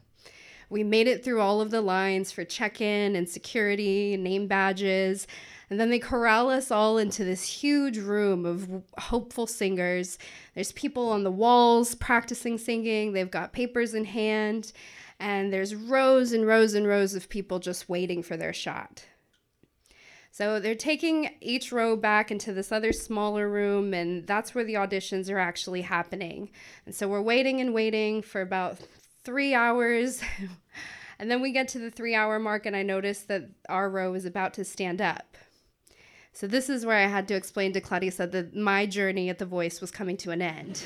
We 0.69 0.85
made 0.85 1.09
it 1.09 1.21
through 1.21 1.41
all 1.41 1.59
of 1.59 1.69
the 1.69 1.81
lines 1.81 2.31
for 2.31 2.45
check 2.45 2.79
in 2.79 3.13
and 3.13 3.27
security, 3.27 4.15
name 4.15 4.47
badges, 4.47 5.27
and 5.73 5.79
then 5.79 5.89
they 5.89 5.97
corral 5.97 6.51
us 6.51 6.69
all 6.69 6.99
into 6.99 7.23
this 7.23 7.41
huge 7.41 7.97
room 7.97 8.45
of 8.45 8.83
hopeful 8.99 9.47
singers. 9.47 10.19
There's 10.53 10.71
people 10.71 11.09
on 11.09 11.23
the 11.23 11.31
walls 11.31 11.95
practicing 11.95 12.59
singing, 12.59 13.13
they've 13.13 13.31
got 13.31 13.53
papers 13.53 13.95
in 13.95 14.05
hand, 14.05 14.71
and 15.19 15.51
there's 15.51 15.73
rows 15.73 16.31
and 16.31 16.45
rows 16.45 16.75
and 16.75 16.86
rows 16.86 17.15
of 17.15 17.27
people 17.27 17.57
just 17.57 17.89
waiting 17.89 18.21
for 18.21 18.38
their 18.38 18.53
shot. 18.53 19.03
So 20.29 20.59
they're 20.59 20.75
taking 20.75 21.31
each 21.41 21.71
row 21.71 21.95
back 21.95 22.29
into 22.29 22.53
this 22.53 22.71
other 22.71 22.93
smaller 22.93 23.49
room, 23.49 23.95
and 23.95 24.27
that's 24.27 24.53
where 24.53 24.63
the 24.63 24.75
auditions 24.75 25.27
are 25.27 25.39
actually 25.39 25.81
happening. 25.81 26.51
And 26.86 26.93
so 26.93 27.07
we're 27.07 27.19
waiting 27.19 27.62
and 27.62 27.73
waiting 27.73 28.21
for 28.21 28.41
about 28.41 28.77
three 29.23 29.55
hours. 29.55 30.21
and 31.17 31.31
then 31.31 31.41
we 31.41 31.51
get 31.51 31.67
to 31.69 31.79
the 31.79 31.89
three 31.89 32.13
hour 32.13 32.38
mark, 32.38 32.67
and 32.67 32.75
I 32.75 32.83
notice 32.83 33.21
that 33.21 33.49
our 33.69 33.89
row 33.89 34.13
is 34.13 34.25
about 34.25 34.53
to 34.53 34.63
stand 34.63 35.01
up. 35.01 35.36
So 36.34 36.48
this 36.48 36.67
is 36.67 36.84
where 36.84 36.98
I 36.98 37.08
had 37.08 37.28
to 37.28 37.36
explain 37.36 37.74
to 37.74 37.82
Clarissa 37.82 38.26
that 38.28 38.56
my 38.56 38.88
journey 38.88 39.30
at 39.30 39.38
The 39.38 39.46
Voice 39.46 39.80
was 39.80 39.91
coming 39.91 40.17
to 40.17 40.32
an 40.32 40.41
end. 40.41 40.84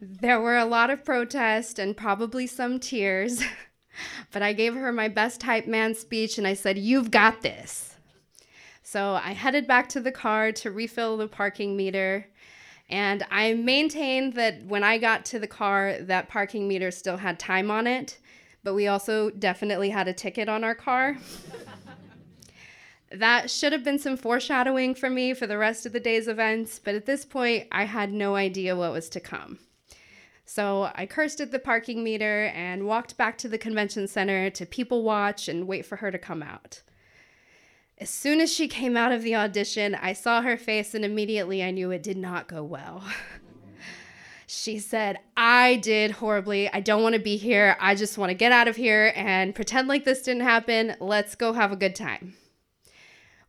there 0.00 0.40
were 0.40 0.56
a 0.56 0.64
lot 0.64 0.88
of 0.88 1.04
protest 1.04 1.80
and 1.80 1.96
probably 1.96 2.46
some 2.46 2.78
tears. 2.78 3.42
But 4.30 4.40
I 4.40 4.54
gave 4.54 4.74
her 4.74 4.90
my 4.90 5.08
best 5.08 5.42
hype 5.42 5.66
man 5.66 5.94
speech 5.94 6.38
and 6.38 6.46
I 6.46 6.54
said, 6.54 6.78
You've 6.78 7.10
got 7.10 7.42
this. 7.42 7.94
So 8.82 9.20
I 9.22 9.32
headed 9.32 9.66
back 9.66 9.90
to 9.90 10.00
the 10.00 10.10
car 10.10 10.50
to 10.52 10.70
refill 10.70 11.18
the 11.18 11.28
parking 11.28 11.76
meter. 11.76 12.26
And 12.88 13.24
I 13.30 13.52
maintained 13.54 14.32
that 14.34 14.64
when 14.64 14.82
I 14.82 14.96
got 14.96 15.26
to 15.26 15.38
the 15.38 15.46
car, 15.46 15.98
that 16.00 16.28
parking 16.28 16.66
meter 16.68 16.90
still 16.90 17.18
had 17.18 17.38
time 17.38 17.70
on 17.70 17.86
it, 17.86 18.18
but 18.64 18.74
we 18.74 18.86
also 18.86 19.30
definitely 19.30 19.90
had 19.90 20.08
a 20.08 20.12
ticket 20.12 20.48
on 20.48 20.64
our 20.64 20.74
car. 20.74 21.16
that 23.14 23.50
should 23.50 23.72
have 23.72 23.84
been 23.84 23.98
some 23.98 24.16
foreshadowing 24.16 24.94
for 24.94 25.10
me 25.10 25.34
for 25.34 25.46
the 25.46 25.58
rest 25.58 25.86
of 25.86 25.92
the 25.92 26.00
day's 26.00 26.28
events, 26.28 26.78
but 26.78 26.94
at 26.94 27.06
this 27.06 27.24
point, 27.24 27.68
I 27.70 27.84
had 27.84 28.12
no 28.12 28.36
idea 28.36 28.76
what 28.76 28.92
was 28.92 29.08
to 29.10 29.20
come. 29.20 29.58
So 30.44 30.90
I 30.94 31.06
cursed 31.06 31.40
at 31.40 31.50
the 31.50 31.58
parking 31.58 32.02
meter 32.04 32.52
and 32.54 32.86
walked 32.86 33.16
back 33.16 33.38
to 33.38 33.48
the 33.48 33.58
convention 33.58 34.08
center 34.08 34.50
to 34.50 34.66
people 34.66 35.02
watch 35.02 35.48
and 35.48 35.66
wait 35.66 35.86
for 35.86 35.96
her 35.96 36.10
to 36.10 36.18
come 36.18 36.42
out. 36.42 36.82
As 37.98 38.10
soon 38.10 38.40
as 38.40 38.52
she 38.52 38.66
came 38.66 38.96
out 38.96 39.12
of 39.12 39.22
the 39.22 39.36
audition, 39.36 39.94
I 39.94 40.12
saw 40.12 40.42
her 40.42 40.56
face 40.56 40.94
and 40.94 41.04
immediately 41.04 41.62
I 41.62 41.70
knew 41.70 41.90
it 41.90 42.02
did 42.02 42.16
not 42.16 42.48
go 42.48 42.64
well. 42.64 43.04
she 44.46 44.78
said, 44.78 45.18
I 45.36 45.76
did 45.76 46.10
horribly. 46.10 46.68
I 46.72 46.80
don't 46.80 47.02
want 47.02 47.14
to 47.14 47.20
be 47.20 47.36
here. 47.36 47.76
I 47.80 47.94
just 47.94 48.18
want 48.18 48.30
to 48.30 48.34
get 48.34 48.52
out 48.52 48.68
of 48.68 48.76
here 48.76 49.12
and 49.14 49.54
pretend 49.54 49.88
like 49.88 50.04
this 50.04 50.22
didn't 50.22 50.42
happen. 50.42 50.96
Let's 50.98 51.34
go 51.34 51.52
have 51.52 51.70
a 51.70 51.76
good 51.76 51.94
time. 51.94 52.34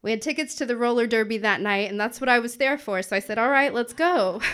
We 0.03 0.11
had 0.11 0.21
tickets 0.21 0.53
to 0.55 0.65
the 0.65 0.77
roller 0.77 1.07
derby 1.07 1.37
that 1.39 1.61
night, 1.61 1.89
and 1.89 1.99
that's 1.99 2.21
what 2.21 2.29
I 2.29 2.37
was 2.37 2.57
there 2.57 2.77
for. 2.77 3.01
So 3.01 3.15
I 3.15 3.19
said, 3.19 3.39
All 3.39 3.49
right, 3.49 3.73
let's 3.73 3.93
go. 3.93 4.41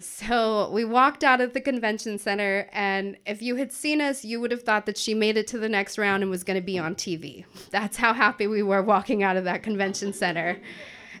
So 0.00 0.70
we 0.70 0.84
walked 0.84 1.24
out 1.24 1.40
of 1.40 1.54
the 1.54 1.60
convention 1.60 2.18
center, 2.18 2.68
and 2.72 3.16
if 3.26 3.42
you 3.42 3.56
had 3.56 3.72
seen 3.72 4.00
us, 4.00 4.24
you 4.24 4.40
would 4.40 4.52
have 4.52 4.62
thought 4.62 4.86
that 4.86 4.96
she 4.96 5.12
made 5.12 5.36
it 5.36 5.48
to 5.48 5.58
the 5.58 5.68
next 5.68 5.98
round 5.98 6.22
and 6.22 6.30
was 6.30 6.44
going 6.44 6.56
to 6.56 6.64
be 6.64 6.78
on 6.78 6.94
TV. 6.94 7.44
That's 7.70 7.96
how 7.96 8.12
happy 8.12 8.46
we 8.46 8.62
were 8.62 8.82
walking 8.82 9.24
out 9.24 9.36
of 9.36 9.42
that 9.44 9.64
convention 9.64 10.12
center. 10.12 10.60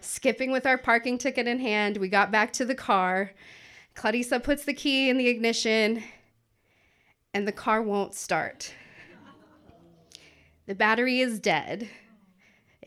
Skipping 0.00 0.52
with 0.52 0.64
our 0.64 0.78
parking 0.78 1.18
ticket 1.18 1.48
in 1.48 1.58
hand, 1.58 1.96
we 1.96 2.08
got 2.08 2.30
back 2.30 2.52
to 2.54 2.64
the 2.64 2.74
car. 2.74 3.32
Clarissa 3.94 4.38
puts 4.38 4.64
the 4.64 4.74
key 4.74 5.08
in 5.08 5.18
the 5.18 5.26
ignition, 5.26 6.04
and 7.34 7.48
the 7.48 7.52
car 7.52 7.82
won't 7.82 8.14
start. 8.14 8.74
The 10.66 10.74
battery 10.76 11.18
is 11.20 11.40
dead 11.40 11.88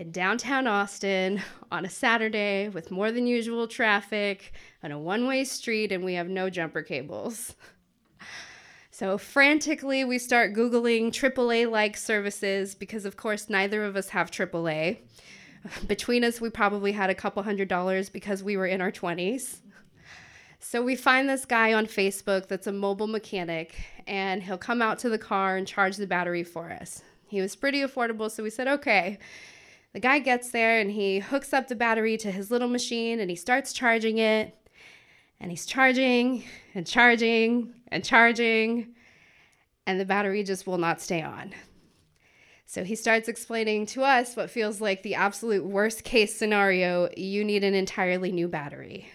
in 0.01 0.11
downtown 0.11 0.65
Austin 0.65 1.39
on 1.71 1.85
a 1.85 1.89
Saturday 1.89 2.67
with 2.69 2.89
more 2.89 3.11
than 3.11 3.27
usual 3.27 3.67
traffic 3.67 4.51
on 4.83 4.91
a 4.91 4.97
one 4.97 5.27
way 5.27 5.43
street, 5.43 5.91
and 5.91 6.03
we 6.03 6.15
have 6.15 6.27
no 6.27 6.49
jumper 6.49 6.81
cables. 6.81 7.55
So, 8.93 9.17
frantically, 9.17 10.03
we 10.03 10.19
start 10.19 10.53
Googling 10.53 11.07
AAA 11.07 11.71
like 11.71 11.97
services 11.97 12.75
because, 12.75 13.05
of 13.05 13.17
course, 13.17 13.49
neither 13.49 13.83
of 13.83 13.95
us 13.95 14.09
have 14.09 14.29
AAA. 14.29 14.99
Between 15.87 16.23
us, 16.23 16.39
we 16.39 16.51
probably 16.51 16.91
had 16.91 17.09
a 17.09 17.15
couple 17.15 17.41
hundred 17.41 17.67
dollars 17.67 18.09
because 18.09 18.43
we 18.43 18.57
were 18.57 18.67
in 18.67 18.79
our 18.79 18.91
20s. 18.91 19.59
So, 20.59 20.83
we 20.83 20.95
find 20.95 21.27
this 21.27 21.45
guy 21.45 21.73
on 21.73 21.87
Facebook 21.87 22.47
that's 22.47 22.67
a 22.67 22.71
mobile 22.71 23.07
mechanic, 23.07 23.81
and 24.05 24.43
he'll 24.43 24.59
come 24.59 24.83
out 24.83 24.99
to 24.99 25.09
the 25.09 25.17
car 25.17 25.55
and 25.55 25.65
charge 25.65 25.95
the 25.95 26.05
battery 26.05 26.43
for 26.43 26.69
us. 26.69 27.01
He 27.27 27.41
was 27.41 27.55
pretty 27.55 27.79
affordable, 27.79 28.29
so 28.29 28.43
we 28.43 28.51
said, 28.51 28.67
okay. 28.67 29.17
The 29.93 29.99
guy 29.99 30.19
gets 30.19 30.51
there 30.51 30.79
and 30.79 30.91
he 30.91 31.19
hooks 31.19 31.53
up 31.53 31.67
the 31.67 31.75
battery 31.75 32.17
to 32.17 32.31
his 32.31 32.49
little 32.49 32.69
machine 32.69 33.19
and 33.19 33.29
he 33.29 33.35
starts 33.35 33.73
charging 33.73 34.17
it. 34.17 34.55
And 35.39 35.49
he's 35.49 35.65
charging 35.65 36.43
and 36.75 36.85
charging 36.85 37.73
and 37.87 38.05
charging, 38.05 38.93
and 39.87 39.99
the 39.99 40.05
battery 40.05 40.43
just 40.43 40.67
will 40.67 40.77
not 40.77 41.01
stay 41.01 41.21
on. 41.21 41.53
So 42.67 42.83
he 42.83 42.95
starts 42.95 43.27
explaining 43.27 43.87
to 43.87 44.03
us 44.03 44.35
what 44.35 44.49
feels 44.49 44.79
like 44.79 45.03
the 45.03 45.15
absolute 45.15 45.65
worst 45.65 46.03
case 46.03 46.37
scenario 46.37 47.09
you 47.17 47.43
need 47.43 47.63
an 47.63 47.73
entirely 47.73 48.31
new 48.31 48.47
battery. 48.47 49.09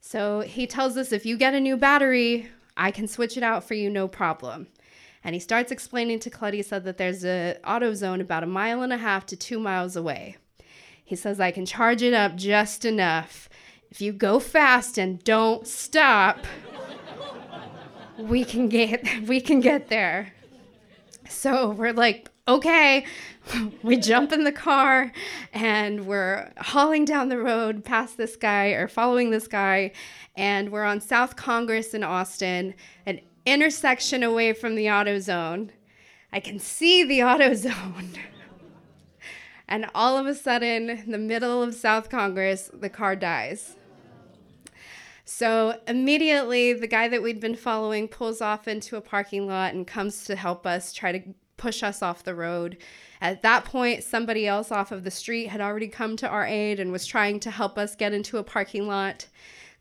So 0.00 0.40
he 0.40 0.66
tells 0.66 0.96
us 0.96 1.12
if 1.12 1.26
you 1.26 1.36
get 1.36 1.54
a 1.54 1.60
new 1.60 1.76
battery, 1.76 2.48
I 2.76 2.90
can 2.90 3.08
switch 3.08 3.36
it 3.36 3.42
out 3.42 3.64
for 3.64 3.74
you 3.74 3.90
no 3.90 4.06
problem. 4.06 4.68
And 5.22 5.34
he 5.34 5.40
starts 5.40 5.70
explaining 5.70 6.18
to 6.20 6.30
Clarissa 6.30 6.80
that 6.80 6.96
there's 6.96 7.24
a 7.24 7.58
AutoZone 7.64 8.20
about 8.20 8.42
a 8.42 8.46
mile 8.46 8.82
and 8.82 8.92
a 8.92 8.98
half 8.98 9.26
to 9.26 9.36
two 9.36 9.58
miles 9.58 9.96
away. 9.96 10.36
He 11.04 11.16
says 11.16 11.40
I 11.40 11.50
can 11.50 11.66
charge 11.66 12.02
it 12.02 12.14
up 12.14 12.36
just 12.36 12.84
enough. 12.84 13.48
If 13.90 14.00
you 14.00 14.12
go 14.12 14.38
fast 14.38 14.96
and 14.96 15.22
don't 15.24 15.66
stop, 15.66 16.46
we 18.16 18.44
can 18.44 18.68
get 18.68 19.04
we 19.26 19.40
can 19.40 19.60
get 19.60 19.88
there. 19.88 20.32
So 21.28 21.70
we're 21.70 21.92
like, 21.92 22.30
okay. 22.46 23.04
We 23.82 23.96
jump 23.96 24.30
in 24.30 24.44
the 24.44 24.52
car 24.52 25.12
and 25.52 26.06
we're 26.06 26.52
hauling 26.58 27.04
down 27.04 27.30
the 27.30 27.38
road 27.38 27.84
past 27.84 28.16
this 28.16 28.36
guy 28.36 28.66
or 28.66 28.86
following 28.86 29.30
this 29.30 29.48
guy. 29.48 29.90
And 30.36 30.70
we're 30.70 30.84
on 30.84 31.00
South 31.00 31.34
Congress 31.34 31.92
in 31.92 32.04
Austin, 32.04 32.74
an 33.06 33.20
intersection 33.50 34.22
away 34.22 34.52
from 34.52 34.74
the 34.74 34.86
AutoZone. 34.86 35.70
I 36.32 36.40
can 36.40 36.58
see 36.58 37.04
the 37.04 37.18
AutoZone. 37.20 38.18
and 39.68 39.86
all 39.94 40.16
of 40.16 40.26
a 40.26 40.34
sudden, 40.34 40.90
in 40.90 41.10
the 41.10 41.18
middle 41.18 41.62
of 41.62 41.74
South 41.74 42.10
Congress, 42.10 42.70
the 42.72 42.88
car 42.88 43.16
dies. 43.16 43.76
So 45.24 45.78
immediately, 45.86 46.72
the 46.72 46.88
guy 46.88 47.08
that 47.08 47.22
we'd 47.22 47.40
been 47.40 47.54
following 47.54 48.08
pulls 48.08 48.40
off 48.40 48.66
into 48.66 48.96
a 48.96 49.00
parking 49.00 49.46
lot 49.46 49.74
and 49.74 49.86
comes 49.86 50.24
to 50.24 50.34
help 50.34 50.66
us 50.66 50.92
try 50.92 51.12
to 51.12 51.34
push 51.56 51.82
us 51.82 52.02
off 52.02 52.24
the 52.24 52.34
road. 52.34 52.78
At 53.20 53.42
that 53.42 53.64
point, 53.64 54.02
somebody 54.02 54.46
else 54.46 54.72
off 54.72 54.90
of 54.90 55.04
the 55.04 55.10
street 55.10 55.48
had 55.48 55.60
already 55.60 55.88
come 55.88 56.16
to 56.16 56.28
our 56.28 56.46
aid 56.46 56.80
and 56.80 56.90
was 56.90 57.06
trying 57.06 57.38
to 57.40 57.50
help 57.50 57.78
us 57.78 57.94
get 57.94 58.12
into 58.12 58.38
a 58.38 58.42
parking 58.42 58.86
lot. 58.88 59.26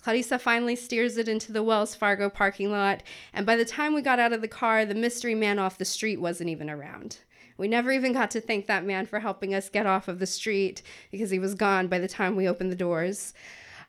Clarissa 0.02 0.40
finally 0.40 0.76
steers 0.76 1.18
it 1.18 1.28
into 1.28 1.52
the 1.52 1.64
Wells 1.64 1.94
Fargo 1.94 2.30
parking 2.30 2.72
lot, 2.72 3.04
and 3.34 3.46
by 3.46 3.56
the 3.56 3.66
time 3.66 3.94
we 3.94 4.02
got 4.02 4.20
out 4.20 4.34
of 4.34 4.42
the 4.42 4.48
car, 4.48 4.86
the 4.86 4.96
mystery 4.96 5.36
man 5.36 5.60
off 5.60 5.78
the 5.78 5.86
street 5.86 6.22
wasn't 6.22 6.50
even 6.50 6.70
around. 6.70 7.18
We 7.58 7.68
never 7.68 7.92
even 7.92 8.14
got 8.14 8.32
to 8.32 8.42
thank 8.42 8.68
that 8.68 8.86
man 8.86 9.06
for 9.06 9.20
helping 9.20 9.54
us 9.54 9.68
get 9.68 9.86
off 9.86 10.08
of 10.08 10.20
the 10.20 10.26
street 10.26 10.82
because 11.12 11.30
he 11.30 11.40
was 11.40 11.56
gone 11.56 11.90
by 11.90 12.00
the 12.00 12.08
time 12.08 12.38
we 12.38 12.48
opened 12.48 12.72
the 12.72 12.78
doors. 12.78 13.34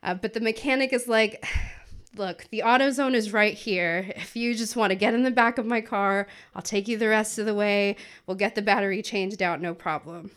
Uh, 0.02 0.14
but 0.14 0.32
the 0.32 0.40
mechanic 0.40 0.92
is 0.92 1.06
like, 1.06 1.46
look, 2.16 2.46
the 2.50 2.62
AutoZone 2.66 3.14
is 3.14 3.32
right 3.32 3.54
here. 3.54 4.12
If 4.16 4.34
you 4.34 4.56
just 4.56 4.74
want 4.74 4.90
to 4.90 4.96
get 4.96 5.14
in 5.14 5.22
the 5.22 5.30
back 5.30 5.58
of 5.58 5.66
my 5.66 5.80
car, 5.80 6.26
I'll 6.56 6.62
take 6.62 6.88
you 6.88 6.98
the 6.98 7.08
rest 7.08 7.38
of 7.38 7.46
the 7.46 7.54
way. 7.54 7.94
We'll 8.26 8.36
get 8.36 8.56
the 8.56 8.62
battery 8.62 9.02
changed 9.02 9.40
out, 9.40 9.60
no 9.60 9.72
problem. 9.72 10.32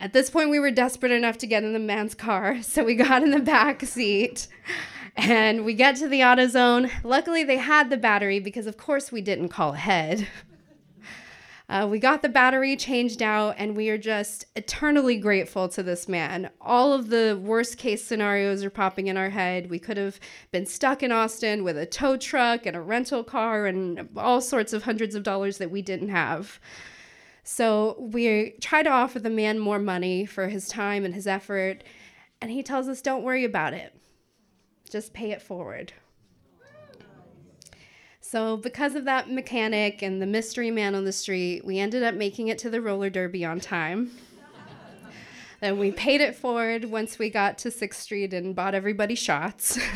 At 0.00 0.12
this 0.12 0.30
point, 0.30 0.50
we 0.50 0.60
were 0.60 0.70
desperate 0.70 1.10
enough 1.10 1.38
to 1.38 1.46
get 1.46 1.64
in 1.64 1.72
the 1.72 1.78
man's 1.78 2.14
car, 2.14 2.62
so 2.62 2.84
we 2.84 2.94
got 2.94 3.22
in 3.22 3.30
the 3.30 3.40
back 3.40 3.82
seat 3.82 4.46
and 5.16 5.64
we 5.64 5.74
get 5.74 5.96
to 5.96 6.08
the 6.08 6.20
AutoZone. 6.20 6.90
Luckily, 7.02 7.42
they 7.42 7.56
had 7.56 7.90
the 7.90 7.96
battery 7.96 8.38
because, 8.38 8.66
of 8.66 8.76
course, 8.76 9.10
we 9.10 9.20
didn't 9.20 9.48
call 9.48 9.74
ahead. 9.74 10.28
Uh, 11.70 11.86
we 11.86 11.98
got 11.98 12.22
the 12.22 12.30
battery 12.30 12.74
changed 12.76 13.20
out, 13.20 13.54
and 13.58 13.76
we 13.76 13.90
are 13.90 13.98
just 13.98 14.46
eternally 14.56 15.18
grateful 15.18 15.68
to 15.68 15.82
this 15.82 16.08
man. 16.08 16.48
All 16.62 16.94
of 16.94 17.10
the 17.10 17.38
worst 17.42 17.76
case 17.76 18.02
scenarios 18.02 18.64
are 18.64 18.70
popping 18.70 19.08
in 19.08 19.18
our 19.18 19.28
head. 19.28 19.68
We 19.68 19.78
could 19.78 19.98
have 19.98 20.18
been 20.50 20.64
stuck 20.64 21.02
in 21.02 21.12
Austin 21.12 21.64
with 21.64 21.76
a 21.76 21.84
tow 21.84 22.16
truck 22.16 22.64
and 22.64 22.74
a 22.74 22.80
rental 22.80 23.22
car 23.22 23.66
and 23.66 24.08
all 24.16 24.40
sorts 24.40 24.72
of 24.72 24.84
hundreds 24.84 25.14
of 25.14 25.24
dollars 25.24 25.58
that 25.58 25.70
we 25.70 25.82
didn't 25.82 26.08
have. 26.08 26.58
So 27.50 27.96
we 27.98 28.56
try 28.60 28.82
to 28.82 28.90
offer 28.90 29.18
the 29.18 29.30
man 29.30 29.58
more 29.58 29.78
money 29.78 30.26
for 30.26 30.48
his 30.48 30.68
time 30.68 31.06
and 31.06 31.14
his 31.14 31.26
effort, 31.26 31.82
and 32.42 32.50
he 32.50 32.62
tells 32.62 32.88
us, 32.88 33.00
Don't 33.00 33.22
worry 33.22 33.42
about 33.42 33.72
it, 33.72 33.94
just 34.90 35.14
pay 35.14 35.30
it 35.30 35.40
forward. 35.40 35.94
So, 38.20 38.58
because 38.58 38.94
of 38.94 39.06
that 39.06 39.30
mechanic 39.30 40.02
and 40.02 40.20
the 40.20 40.26
mystery 40.26 40.70
man 40.70 40.94
on 40.94 41.06
the 41.06 41.12
street, 41.12 41.64
we 41.64 41.78
ended 41.78 42.02
up 42.02 42.14
making 42.14 42.48
it 42.48 42.58
to 42.58 42.68
the 42.68 42.82
roller 42.82 43.08
derby 43.08 43.46
on 43.46 43.60
time. 43.60 44.10
then 45.60 45.78
we 45.78 45.90
paid 45.90 46.20
it 46.20 46.36
forward 46.36 46.84
once 46.84 47.18
we 47.18 47.30
got 47.30 47.56
to 47.58 47.70
6th 47.70 47.94
Street 47.94 48.34
and 48.34 48.54
bought 48.54 48.74
everybody 48.74 49.14
shots. 49.14 49.78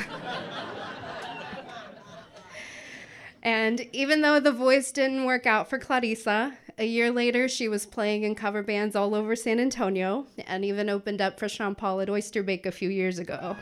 and 3.42 3.86
even 3.92 4.22
though 4.22 4.40
the 4.40 4.52
voice 4.52 4.90
didn't 4.90 5.26
work 5.26 5.44
out 5.44 5.68
for 5.68 5.78
Clarissa, 5.78 6.56
a 6.78 6.85
year 6.85 7.11
later 7.11 7.48
she 7.48 7.68
was 7.68 7.87
playing 7.87 8.22
in 8.24 8.35
cover 8.35 8.62
bands 8.62 8.96
all 8.96 9.14
over 9.14 9.37
San 9.37 9.61
Antonio 9.61 10.26
and 10.46 10.64
even 10.64 10.88
opened 10.88 11.20
up 11.20 11.38
for 11.38 11.48
Sean 11.48 11.74
Paul 11.74 12.00
at 12.00 12.11
Oyster 12.11 12.42
Bake 12.42 12.66
a 12.66 12.72
few 12.72 12.88
years 12.88 13.18
ago. 13.18 13.56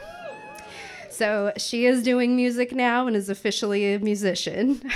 So 1.11 1.53
she 1.57 1.87
is 1.87 2.03
doing 2.03 2.37
music 2.37 2.73
now 2.73 3.07
and 3.07 3.15
is 3.17 3.29
officially 3.29 3.93
a 3.95 3.99
musician. 3.99 4.81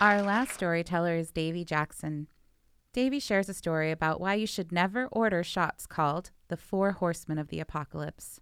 Our 0.00 0.22
last 0.22 0.52
storyteller 0.52 1.16
is 1.16 1.30
Davy 1.30 1.64
Jackson. 1.64 2.28
Davy 2.92 3.18
shares 3.18 3.48
a 3.48 3.54
story 3.54 3.90
about 3.90 4.20
why 4.20 4.34
you 4.34 4.46
should 4.46 4.72
never 4.72 5.06
order 5.06 5.42
shots 5.42 5.86
called 5.86 6.30
the 6.48 6.56
Four 6.56 6.92
Horsemen 6.92 7.38
of 7.38 7.48
the 7.48 7.60
Apocalypse. 7.60 8.40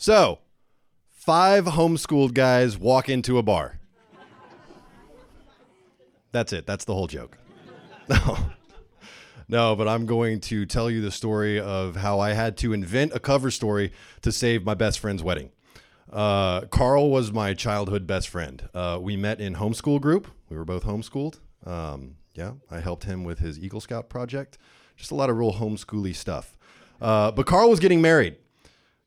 So, 0.00 0.38
five 1.10 1.66
homeschooled 1.66 2.32
guys 2.32 2.78
walk 2.78 3.10
into 3.10 3.36
a 3.36 3.42
bar. 3.42 3.80
That's 6.32 6.54
it. 6.54 6.66
That's 6.66 6.86
the 6.86 6.94
whole 6.94 7.06
joke. 7.06 7.36
No. 8.08 8.38
No, 9.46 9.74
but 9.74 9.88
I'm 9.88 10.06
going 10.06 10.38
to 10.42 10.64
tell 10.64 10.88
you 10.88 11.00
the 11.00 11.10
story 11.10 11.58
of 11.58 11.96
how 11.96 12.20
I 12.20 12.34
had 12.34 12.56
to 12.58 12.72
invent 12.72 13.12
a 13.14 13.18
cover 13.18 13.50
story 13.50 13.92
to 14.22 14.30
save 14.30 14.64
my 14.64 14.74
best 14.74 15.00
friend's 15.00 15.24
wedding. 15.24 15.50
Uh, 16.08 16.60
Carl 16.66 17.10
was 17.10 17.32
my 17.32 17.52
childhood 17.52 18.06
best 18.06 18.28
friend. 18.28 18.68
Uh, 18.72 19.00
we 19.02 19.16
met 19.16 19.40
in 19.40 19.56
homeschool 19.56 20.00
group. 20.00 20.28
We 20.48 20.56
were 20.56 20.64
both 20.64 20.84
homeschooled. 20.84 21.40
Um, 21.66 22.14
yeah, 22.34 22.52
I 22.70 22.78
helped 22.78 23.02
him 23.02 23.24
with 23.24 23.40
his 23.40 23.58
Eagle 23.58 23.80
Scout 23.80 24.08
project. 24.08 24.56
Just 24.96 25.10
a 25.10 25.16
lot 25.16 25.30
of 25.30 25.36
real 25.36 25.54
homeschooly 25.54 26.14
stuff. 26.14 26.56
Uh, 27.00 27.32
but 27.32 27.46
Carl 27.46 27.70
was 27.70 27.80
getting 27.80 28.00
married. 28.00 28.36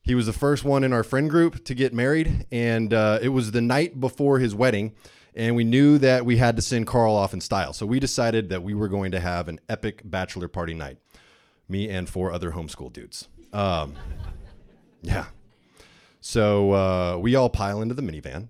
He 0.04 0.14
was 0.14 0.26
the 0.26 0.32
first 0.32 0.64
one 0.64 0.84
in 0.84 0.92
our 0.92 1.02
friend 1.02 1.28
group 1.28 1.64
to 1.64 1.74
get 1.74 1.92
married, 1.92 2.46
and 2.52 2.92
uh, 2.92 3.18
it 3.20 3.30
was 3.30 3.50
the 3.50 3.62
night 3.62 3.98
before 3.98 4.38
his 4.38 4.54
wedding 4.54 4.92
and 5.36 5.56
we 5.56 5.64
knew 5.64 5.98
that 5.98 6.24
we 6.24 6.36
had 6.36 6.56
to 6.56 6.62
send 6.62 6.86
Carl 6.86 7.14
off 7.14 7.34
in 7.34 7.40
style. 7.40 7.72
So 7.72 7.86
we 7.86 7.98
decided 7.98 8.50
that 8.50 8.62
we 8.62 8.74
were 8.74 8.88
going 8.88 9.10
to 9.12 9.20
have 9.20 9.48
an 9.48 9.60
epic 9.68 10.02
bachelor 10.04 10.48
party 10.48 10.74
night. 10.74 10.98
Me 11.68 11.88
and 11.88 12.08
four 12.08 12.30
other 12.30 12.52
homeschool 12.52 12.92
dudes. 12.92 13.28
Um, 13.52 13.94
yeah. 15.02 15.26
So 16.20 16.72
uh, 16.72 17.18
we 17.18 17.34
all 17.34 17.50
pile 17.50 17.82
into 17.82 17.94
the 17.94 18.02
minivan 18.02 18.48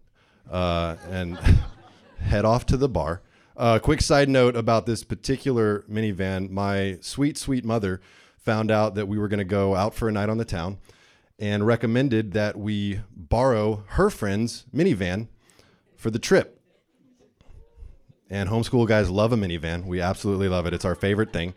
uh, 0.51 0.97
and 1.11 1.39
head 2.21 2.45
off 2.45 2.67
to 2.67 2.77
the 2.77 2.89
bar. 2.89 3.23
Uh, 3.57 3.79
quick 3.79 4.03
side 4.03 4.29
note 4.29 4.57
about 4.57 4.85
this 4.85 5.05
particular 5.05 5.85
minivan 5.91 6.51
my 6.51 6.99
sweet, 7.01 7.39
sweet 7.39 7.65
mother 7.65 8.01
found 8.37 8.71
out 8.71 8.95
that 8.97 9.07
we 9.07 9.17
were 9.17 9.29
going 9.29 9.39
to 9.39 9.45
go 9.45 9.75
out 9.75 9.95
for 9.95 10.09
a 10.09 10.13
night 10.13 10.29
on 10.29 10.39
the 10.39 10.45
town 10.45 10.77
and 11.39 11.67
recommended 11.67 12.33
that 12.33 12.57
we 12.57 13.01
borrow 13.15 13.85
her 13.89 14.11
friend's 14.11 14.67
minivan 14.75 15.29
for 15.97 16.11
the 16.11 16.19
trip. 16.19 16.61
And 18.31 18.49
homeschool 18.49 18.87
guys 18.87 19.11
love 19.11 19.33
a 19.33 19.37
minivan. 19.37 19.85
We 19.85 20.01
absolutely 20.01 20.49
love 20.49 20.67
it. 20.67 20.75
It's 20.75 20.85
our 20.85 20.95
favorite 20.95 21.33
thing. 21.33 21.55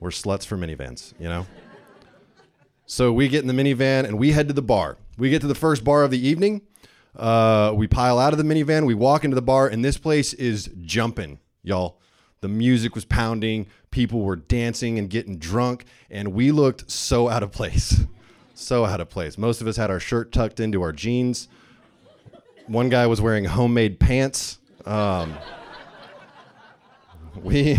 We're 0.00 0.10
sluts 0.10 0.46
for 0.46 0.56
minivans, 0.56 1.14
you 1.18 1.28
know? 1.28 1.46
So 2.86 3.12
we 3.12 3.28
get 3.28 3.44
in 3.44 3.48
the 3.48 3.62
minivan 3.62 4.04
and 4.04 4.18
we 4.18 4.32
head 4.32 4.48
to 4.48 4.54
the 4.54 4.62
bar. 4.62 4.96
We 5.18 5.30
get 5.30 5.40
to 5.40 5.46
the 5.46 5.54
first 5.54 5.84
bar 5.84 6.04
of 6.04 6.10
the 6.10 6.24
evening. 6.24 6.62
Uh, 7.16 7.72
we 7.74 7.86
pile 7.86 8.18
out 8.18 8.32
of 8.32 8.38
the 8.38 8.44
minivan. 8.44 8.86
We 8.86 8.94
walk 8.94 9.24
into 9.24 9.34
the 9.34 9.42
bar, 9.42 9.66
and 9.68 9.84
this 9.84 9.96
place 9.96 10.34
is 10.34 10.70
jumping, 10.82 11.40
y'all. 11.62 11.98
The 12.42 12.48
music 12.48 12.94
was 12.94 13.06
pounding. 13.06 13.66
People 13.90 14.20
were 14.20 14.36
dancing 14.36 14.98
and 14.98 15.08
getting 15.08 15.38
drunk, 15.38 15.86
and 16.10 16.34
we 16.34 16.52
looked 16.52 16.90
so 16.90 17.28
out 17.28 17.42
of 17.42 17.50
place. 17.50 18.04
So 18.58 18.86
out 18.86 19.02
of 19.02 19.10
place. 19.10 19.36
Most 19.36 19.60
of 19.60 19.66
us 19.66 19.76
had 19.76 19.90
our 19.90 20.00
shirt 20.00 20.32
tucked 20.32 20.60
into 20.60 20.80
our 20.80 20.90
jeans. 20.90 21.46
One 22.66 22.88
guy 22.88 23.06
was 23.06 23.20
wearing 23.20 23.44
homemade 23.44 24.00
pants. 24.00 24.58
Um, 24.86 25.36
we 27.42 27.78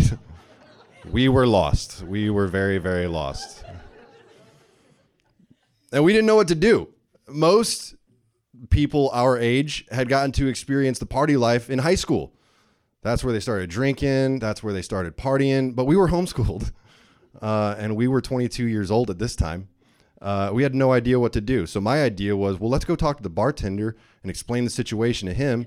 we 1.10 1.28
were 1.28 1.48
lost. 1.48 2.04
We 2.04 2.30
were 2.30 2.46
very 2.46 2.78
very 2.78 3.08
lost. 3.08 3.64
And 5.92 6.04
we 6.04 6.12
didn't 6.12 6.26
know 6.26 6.36
what 6.36 6.46
to 6.48 6.54
do. 6.54 6.88
Most 7.26 7.96
people 8.70 9.10
our 9.12 9.36
age 9.36 9.84
had 9.90 10.08
gotten 10.08 10.30
to 10.32 10.46
experience 10.46 11.00
the 11.00 11.06
party 11.06 11.36
life 11.36 11.70
in 11.70 11.80
high 11.80 11.96
school. 11.96 12.32
That's 13.02 13.24
where 13.24 13.32
they 13.32 13.40
started 13.40 13.68
drinking, 13.68 14.38
that's 14.38 14.62
where 14.62 14.72
they 14.72 14.82
started 14.82 15.16
partying, 15.16 15.74
but 15.74 15.86
we 15.86 15.96
were 15.96 16.08
homeschooled. 16.08 16.72
Uh, 17.40 17.76
and 17.78 17.94
we 17.94 18.08
were 18.08 18.20
22 18.20 18.66
years 18.66 18.90
old 18.90 19.10
at 19.10 19.18
this 19.20 19.36
time. 19.36 19.68
Uh, 20.20 20.50
we 20.52 20.62
had 20.62 20.74
no 20.74 20.92
idea 20.92 21.20
what 21.20 21.32
to 21.32 21.40
do. 21.40 21.66
So 21.66 21.80
my 21.80 22.02
idea 22.02 22.36
was, 22.36 22.58
well, 22.58 22.70
let's 22.70 22.84
go 22.84 22.96
talk 22.96 23.18
to 23.18 23.22
the 23.22 23.30
bartender 23.30 23.96
and 24.22 24.30
explain 24.30 24.64
the 24.64 24.70
situation 24.70 25.28
to 25.28 25.34
him. 25.34 25.66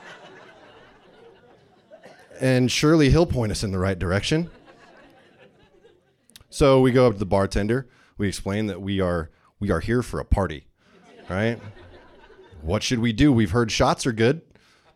and 2.40 2.70
surely 2.70 3.10
he'll 3.10 3.26
point 3.26 3.52
us 3.52 3.62
in 3.62 3.70
the 3.70 3.78
right 3.78 3.98
direction. 3.98 4.50
So 6.50 6.80
we 6.80 6.90
go 6.90 7.06
up 7.06 7.14
to 7.14 7.18
the 7.18 7.26
bartender. 7.26 7.88
We 8.18 8.28
explain 8.28 8.66
that 8.66 8.82
we 8.82 9.00
are 9.00 9.30
we 9.58 9.70
are 9.70 9.80
here 9.80 10.02
for 10.02 10.20
a 10.20 10.24
party, 10.24 10.66
right? 11.30 11.58
what 12.62 12.82
should 12.82 12.98
we 12.98 13.12
do? 13.12 13.32
We've 13.32 13.50
heard 13.50 13.70
shots 13.70 14.06
are 14.06 14.12
good. 14.12 14.42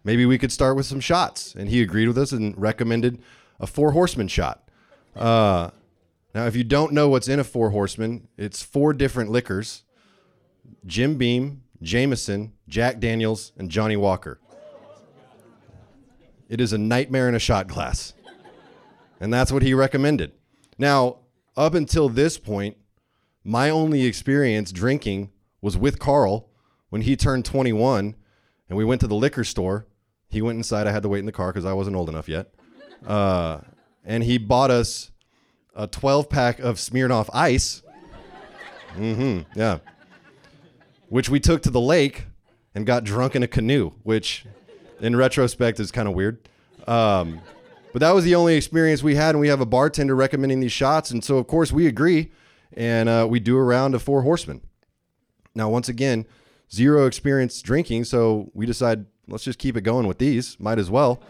Maybe 0.05 0.25
we 0.25 0.38
could 0.38 0.53
start 0.53 0.77
with 0.77 0.87
some 0.87 1.01
shots. 1.01 1.55
And 1.55 1.68
he 1.68 1.83
agreed 1.83 2.09
with 2.09 2.18
us 2.18 2.33
and 2.33 2.59
recommended 2.61 3.22
a 3.59 3.66
four 3.66 3.92
horseman 3.92 4.29
shot. 4.29 4.68
Uh, 5.14 5.70
now, 6.37 6.44
if 6.44 6.55
you 6.55 6.64
don't 6.64 6.92
know 6.92 7.09
what's 7.09 7.29
in 7.29 7.40
a 7.40 7.44
four 7.44 7.70
horseman, 7.70 8.29
it's 8.37 8.62
four 8.62 8.92
different 8.92 9.31
liquors 9.31 9.85
Jim 10.85 11.16
Beam, 11.16 11.62
Jameson, 11.81 12.53
Jack 12.68 13.01
Daniels, 13.01 13.53
and 13.57 13.70
Johnnie 13.70 13.96
Walker. 13.96 14.38
It 16.51 16.61
is 16.61 16.75
a 16.75 16.79
nightmare 16.79 17.31
in 17.31 17.35
a 17.35 17.38
shot 17.38 17.68
glass. 17.68 18.12
And 19.18 19.33
that's 19.33 19.51
what 19.51 19.62
he 19.62 19.72
recommended. 19.72 20.33
Now, 20.77 21.20
up 21.57 21.72
until 21.72 22.11
this 22.11 22.37
point, 22.37 22.77
my 23.42 23.70
only 23.70 24.05
experience 24.05 24.72
drinking 24.72 25.31
was 25.62 25.79
with 25.79 25.99
Carl 25.99 26.51
when 26.90 27.01
he 27.01 27.16
turned 27.16 27.46
21 27.46 28.14
and 28.68 28.77
we 28.77 28.85
went 28.85 29.01
to 29.01 29.07
the 29.07 29.14
liquor 29.14 29.42
store. 29.42 29.87
He 30.29 30.42
went 30.42 30.59
inside. 30.59 30.87
I 30.87 30.92
had 30.92 31.03
to 31.05 31.09
wait 31.09 31.20
in 31.20 31.25
the 31.27 31.33
car 31.33 31.51
because 31.51 31.64
I 31.64 31.72
wasn't 31.72 31.96
old 31.96 32.11
enough 32.11 32.29
yet. 32.29 32.53
Uh, 33.07 33.61
and 34.05 34.22
he 34.22 34.37
bought 34.37 34.70
us 34.70 35.12
a 35.76 35.86
12 35.86 36.28
pack 36.28 36.58
of 36.58 36.76
Smirnoff 36.76 37.28
Ice. 37.32 37.82
Mm-hmm. 38.96 39.58
Yeah. 39.58 39.78
Which 41.08 41.28
we 41.28 41.38
took 41.38 41.62
to 41.62 41.70
the 41.70 41.80
lake 41.80 42.26
and 42.74 42.86
got 42.86 43.04
drunk 43.04 43.36
in 43.36 43.42
a 43.42 43.48
canoe, 43.48 43.92
which 44.02 44.46
in 45.00 45.14
retrospect 45.14 45.78
is 45.78 45.92
kind 45.92 46.08
of 46.08 46.14
weird. 46.14 46.48
Um, 46.88 47.40
but 47.92 48.00
that 48.00 48.14
was 48.14 48.24
the 48.24 48.34
only 48.34 48.56
experience 48.56 49.02
we 49.02 49.14
had, 49.14 49.30
and 49.30 49.40
we 49.40 49.48
have 49.48 49.60
a 49.60 49.66
bartender 49.66 50.16
recommending 50.16 50.60
these 50.60 50.72
shots, 50.72 51.10
and 51.10 51.22
so 51.22 51.38
of 51.38 51.46
course 51.46 51.72
we 51.72 51.86
agree, 51.86 52.32
and 52.72 53.08
uh, 53.08 53.26
we 53.28 53.40
do 53.40 53.56
a 53.56 53.62
round 53.62 53.94
of 53.94 54.02
Four 54.02 54.22
Horsemen. 54.22 54.60
Now, 55.54 55.70
once 55.70 55.88
again, 55.88 56.26
zero 56.72 57.06
experience 57.06 57.62
drinking, 57.62 58.04
so 58.04 58.50
we 58.52 58.66
decide 58.66 59.06
let's 59.28 59.44
just 59.44 59.58
keep 59.58 59.76
it 59.76 59.82
going 59.82 60.06
with 60.06 60.18
these. 60.18 60.58
Might 60.60 60.78
as 60.78 60.90
well. 60.90 61.22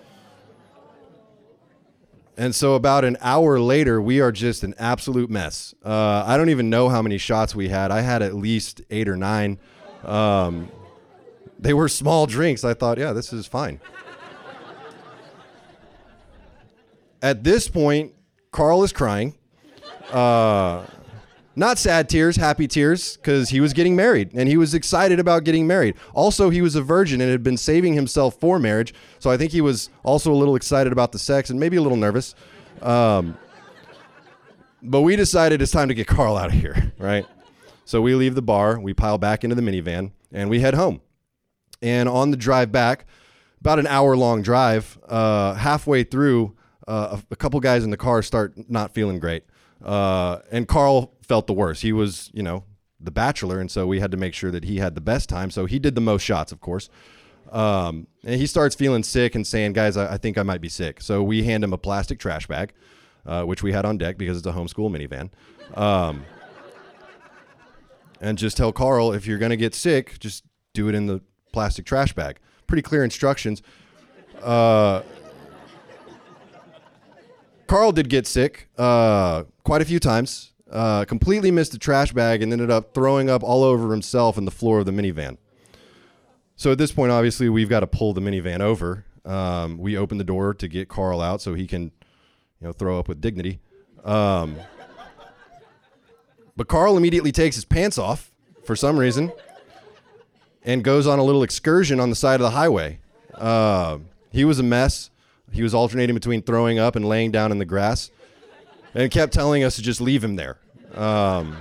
And 2.38 2.54
so, 2.54 2.74
about 2.74 3.04
an 3.04 3.16
hour 3.22 3.58
later, 3.58 4.00
we 4.00 4.20
are 4.20 4.30
just 4.30 4.62
an 4.62 4.74
absolute 4.78 5.30
mess. 5.30 5.74
Uh, 5.82 6.22
I 6.26 6.36
don't 6.36 6.50
even 6.50 6.68
know 6.68 6.90
how 6.90 7.00
many 7.00 7.16
shots 7.16 7.54
we 7.54 7.68
had. 7.68 7.90
I 7.90 8.02
had 8.02 8.20
at 8.22 8.34
least 8.34 8.82
eight 8.90 9.08
or 9.08 9.16
nine. 9.16 9.58
Um, 10.04 10.70
they 11.58 11.72
were 11.72 11.88
small 11.88 12.26
drinks. 12.26 12.62
I 12.62 12.74
thought, 12.74 12.98
yeah, 12.98 13.14
this 13.14 13.32
is 13.32 13.46
fine. 13.46 13.80
At 17.22 17.42
this 17.42 17.68
point, 17.68 18.12
Carl 18.52 18.84
is 18.84 18.92
crying. 18.92 19.34
Uh, 20.10 20.84
not 21.56 21.78
sad 21.78 22.08
tears, 22.08 22.36
happy 22.36 22.68
tears, 22.68 23.16
because 23.16 23.48
he 23.48 23.60
was 23.60 23.72
getting 23.72 23.96
married 23.96 24.32
and 24.34 24.48
he 24.48 24.56
was 24.56 24.74
excited 24.74 25.18
about 25.18 25.44
getting 25.44 25.66
married. 25.66 25.96
Also, 26.14 26.50
he 26.50 26.60
was 26.60 26.76
a 26.76 26.82
virgin 26.82 27.20
and 27.20 27.30
had 27.30 27.42
been 27.42 27.56
saving 27.56 27.94
himself 27.94 28.38
for 28.38 28.58
marriage. 28.58 28.94
So 29.18 29.30
I 29.30 29.36
think 29.36 29.52
he 29.52 29.62
was 29.62 29.88
also 30.04 30.30
a 30.32 30.36
little 30.36 30.54
excited 30.54 30.92
about 30.92 31.12
the 31.12 31.18
sex 31.18 31.48
and 31.50 31.58
maybe 31.58 31.78
a 31.78 31.82
little 31.82 31.96
nervous. 31.96 32.34
Um, 32.82 33.38
but 34.82 35.00
we 35.00 35.16
decided 35.16 35.62
it's 35.62 35.72
time 35.72 35.88
to 35.88 35.94
get 35.94 36.06
Carl 36.06 36.36
out 36.36 36.48
of 36.48 36.52
here, 36.52 36.92
right? 36.98 37.26
So 37.86 38.02
we 38.02 38.14
leave 38.14 38.34
the 38.34 38.42
bar, 38.42 38.78
we 38.78 38.92
pile 38.92 39.16
back 39.16 39.42
into 39.42 39.56
the 39.56 39.62
minivan, 39.62 40.12
and 40.32 40.50
we 40.50 40.60
head 40.60 40.74
home. 40.74 41.00
And 41.80 42.08
on 42.08 42.30
the 42.30 42.36
drive 42.36 42.70
back, 42.70 43.06
about 43.60 43.78
an 43.78 43.86
hour 43.86 44.16
long 44.16 44.42
drive, 44.42 44.98
uh, 45.08 45.54
halfway 45.54 46.04
through, 46.04 46.54
uh, 46.86 47.18
a, 47.18 47.32
a 47.32 47.36
couple 47.36 47.58
guys 47.60 47.82
in 47.84 47.90
the 47.90 47.96
car 47.96 48.22
start 48.22 48.54
not 48.70 48.92
feeling 48.92 49.18
great. 49.18 49.44
Uh, 49.84 50.38
and 50.50 50.68
Carl 50.68 51.12
felt 51.28 51.46
the 51.46 51.52
worst. 51.52 51.82
He 51.82 51.92
was, 51.92 52.30
you 52.32 52.42
know, 52.42 52.64
the 53.00 53.10
bachelor, 53.10 53.60
and 53.60 53.70
so 53.70 53.86
we 53.86 54.00
had 54.00 54.10
to 54.10 54.16
make 54.16 54.34
sure 54.34 54.50
that 54.50 54.64
he 54.64 54.78
had 54.78 54.94
the 54.94 55.00
best 55.00 55.28
time. 55.28 55.50
So 55.50 55.66
he 55.66 55.78
did 55.78 55.94
the 55.94 56.00
most 56.00 56.22
shots, 56.22 56.52
of 56.52 56.60
course. 56.60 56.88
Um, 57.52 58.06
and 58.24 58.40
he 58.40 58.46
starts 58.46 58.74
feeling 58.74 59.02
sick 59.02 59.34
and 59.34 59.46
saying, 59.46 59.74
"Guys, 59.74 59.96
I, 59.96 60.14
I, 60.14 60.16
think 60.18 60.36
I 60.36 60.42
might 60.42 60.60
be 60.60 60.68
sick." 60.68 61.00
So 61.00 61.22
we 61.22 61.44
hand 61.44 61.62
him 61.62 61.72
a 61.72 61.78
plastic 61.78 62.18
trash 62.18 62.46
bag, 62.46 62.72
uh, 63.24 63.44
which 63.44 63.62
we 63.62 63.72
had 63.72 63.84
on 63.84 63.98
deck 63.98 64.18
because 64.18 64.38
it's 64.38 64.46
a 64.46 64.52
homeschool 64.52 64.90
minivan. 64.90 65.30
Um, 65.78 66.24
and 68.20 68.38
just 68.38 68.56
tell 68.56 68.72
Carl 68.72 69.12
if 69.12 69.26
you're 69.26 69.38
to 69.38 69.56
get 69.56 69.74
sick, 69.74 70.18
just 70.18 70.44
do 70.72 70.88
it 70.88 70.94
in 70.94 71.06
the 71.06 71.20
plastic 71.52 71.86
trash 71.86 72.12
bag. 72.12 72.38
Pretty 72.66 72.82
clear 72.82 73.04
instructions. 73.04 73.62
Uh, 74.42 75.02
Carl 77.66 77.92
did 77.92 78.08
get 78.08 78.26
sick 78.26 78.68
uh, 78.78 79.44
quite 79.64 79.82
a 79.82 79.84
few 79.84 79.98
times. 79.98 80.52
Uh, 80.70 81.04
completely 81.04 81.50
missed 81.50 81.72
the 81.72 81.78
trash 81.78 82.12
bag 82.12 82.42
and 82.42 82.52
ended 82.52 82.70
up 82.70 82.92
throwing 82.92 83.30
up 83.30 83.44
all 83.44 83.62
over 83.62 83.92
himself 83.92 84.36
in 84.36 84.44
the 84.44 84.50
floor 84.50 84.80
of 84.80 84.86
the 84.86 84.92
minivan. 84.92 85.38
So 86.56 86.72
at 86.72 86.78
this 86.78 86.90
point, 86.90 87.12
obviously, 87.12 87.48
we've 87.48 87.68
got 87.68 87.80
to 87.80 87.86
pull 87.86 88.12
the 88.14 88.20
minivan 88.20 88.60
over. 88.60 89.04
Um, 89.24 89.78
we 89.78 89.96
open 89.96 90.18
the 90.18 90.24
door 90.24 90.54
to 90.54 90.68
get 90.68 90.88
Carl 90.88 91.20
out 91.20 91.40
so 91.40 91.54
he 91.54 91.66
can, 91.66 91.92
you 92.60 92.66
know, 92.66 92.72
throw 92.72 92.98
up 92.98 93.06
with 93.06 93.20
dignity. 93.20 93.60
Um, 94.04 94.56
but 96.56 96.66
Carl 96.66 96.96
immediately 96.96 97.32
takes 97.32 97.56
his 97.56 97.64
pants 97.64 97.98
off 97.98 98.32
for 98.64 98.74
some 98.74 98.98
reason 98.98 99.32
and 100.64 100.82
goes 100.82 101.06
on 101.06 101.18
a 101.18 101.22
little 101.22 101.42
excursion 101.42 102.00
on 102.00 102.10
the 102.10 102.16
side 102.16 102.40
of 102.40 102.44
the 102.44 102.50
highway. 102.50 102.98
Uh, 103.34 103.98
he 104.32 104.44
was 104.44 104.58
a 104.58 104.62
mess. 104.64 105.10
He 105.52 105.62
was 105.62 105.74
alternating 105.74 106.14
between 106.14 106.42
throwing 106.42 106.78
up 106.78 106.96
and 106.96 107.04
laying 107.04 107.30
down 107.30 107.52
in 107.52 107.58
the 107.58 107.64
grass 107.64 108.10
and 108.94 109.10
kept 109.10 109.32
telling 109.32 109.64
us 109.64 109.76
to 109.76 109.82
just 109.82 110.00
leave 110.00 110.22
him 110.22 110.36
there. 110.36 110.58
Um, 110.94 111.56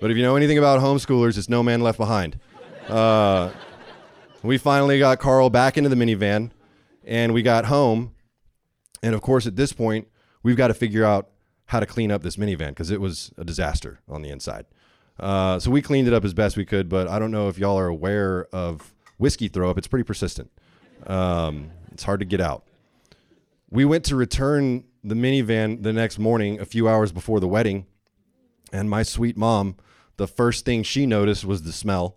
but 0.00 0.10
if 0.10 0.16
you 0.16 0.22
know 0.22 0.36
anything 0.36 0.58
about 0.58 0.80
homeschoolers, 0.80 1.38
it's 1.38 1.48
no 1.48 1.62
man 1.62 1.80
left 1.80 1.98
behind. 1.98 2.38
Uh, 2.88 3.50
we 4.42 4.58
finally 4.58 4.98
got 4.98 5.18
Carl 5.18 5.50
back 5.50 5.78
into 5.78 5.88
the 5.88 5.96
minivan 5.96 6.50
and 7.04 7.32
we 7.32 7.42
got 7.42 7.66
home. 7.66 8.14
And 9.02 9.14
of 9.14 9.22
course, 9.22 9.46
at 9.46 9.56
this 9.56 9.72
point, 9.72 10.08
we've 10.42 10.56
got 10.56 10.68
to 10.68 10.74
figure 10.74 11.04
out 11.04 11.30
how 11.66 11.80
to 11.80 11.86
clean 11.86 12.10
up 12.10 12.22
this 12.22 12.36
minivan 12.36 12.68
because 12.68 12.90
it 12.90 13.00
was 13.00 13.32
a 13.38 13.44
disaster 13.44 14.00
on 14.08 14.22
the 14.22 14.30
inside. 14.30 14.66
Uh, 15.18 15.58
so 15.58 15.70
we 15.70 15.80
cleaned 15.80 16.08
it 16.08 16.14
up 16.14 16.24
as 16.24 16.34
best 16.34 16.56
we 16.56 16.64
could, 16.64 16.88
but 16.88 17.08
I 17.08 17.18
don't 17.18 17.30
know 17.30 17.48
if 17.48 17.58
y'all 17.58 17.78
are 17.78 17.86
aware 17.86 18.46
of 18.52 18.94
whiskey 19.18 19.48
throw 19.48 19.70
up. 19.70 19.78
It's 19.78 19.86
pretty 19.86 20.04
persistent. 20.04 20.50
Um, 21.06 21.70
it's 21.92 22.02
hard 22.02 22.20
to 22.20 22.26
get 22.26 22.40
out. 22.40 22.64
We 23.74 23.84
went 23.84 24.04
to 24.04 24.14
return 24.14 24.84
the 25.02 25.16
minivan 25.16 25.82
the 25.82 25.92
next 25.92 26.16
morning, 26.16 26.60
a 26.60 26.64
few 26.64 26.88
hours 26.88 27.10
before 27.10 27.40
the 27.40 27.48
wedding, 27.48 27.86
and 28.72 28.88
my 28.88 29.02
sweet 29.02 29.36
mom, 29.36 29.78
the 30.16 30.28
first 30.28 30.64
thing 30.64 30.84
she 30.84 31.06
noticed 31.06 31.44
was 31.44 31.64
the 31.64 31.72
smell 31.72 32.16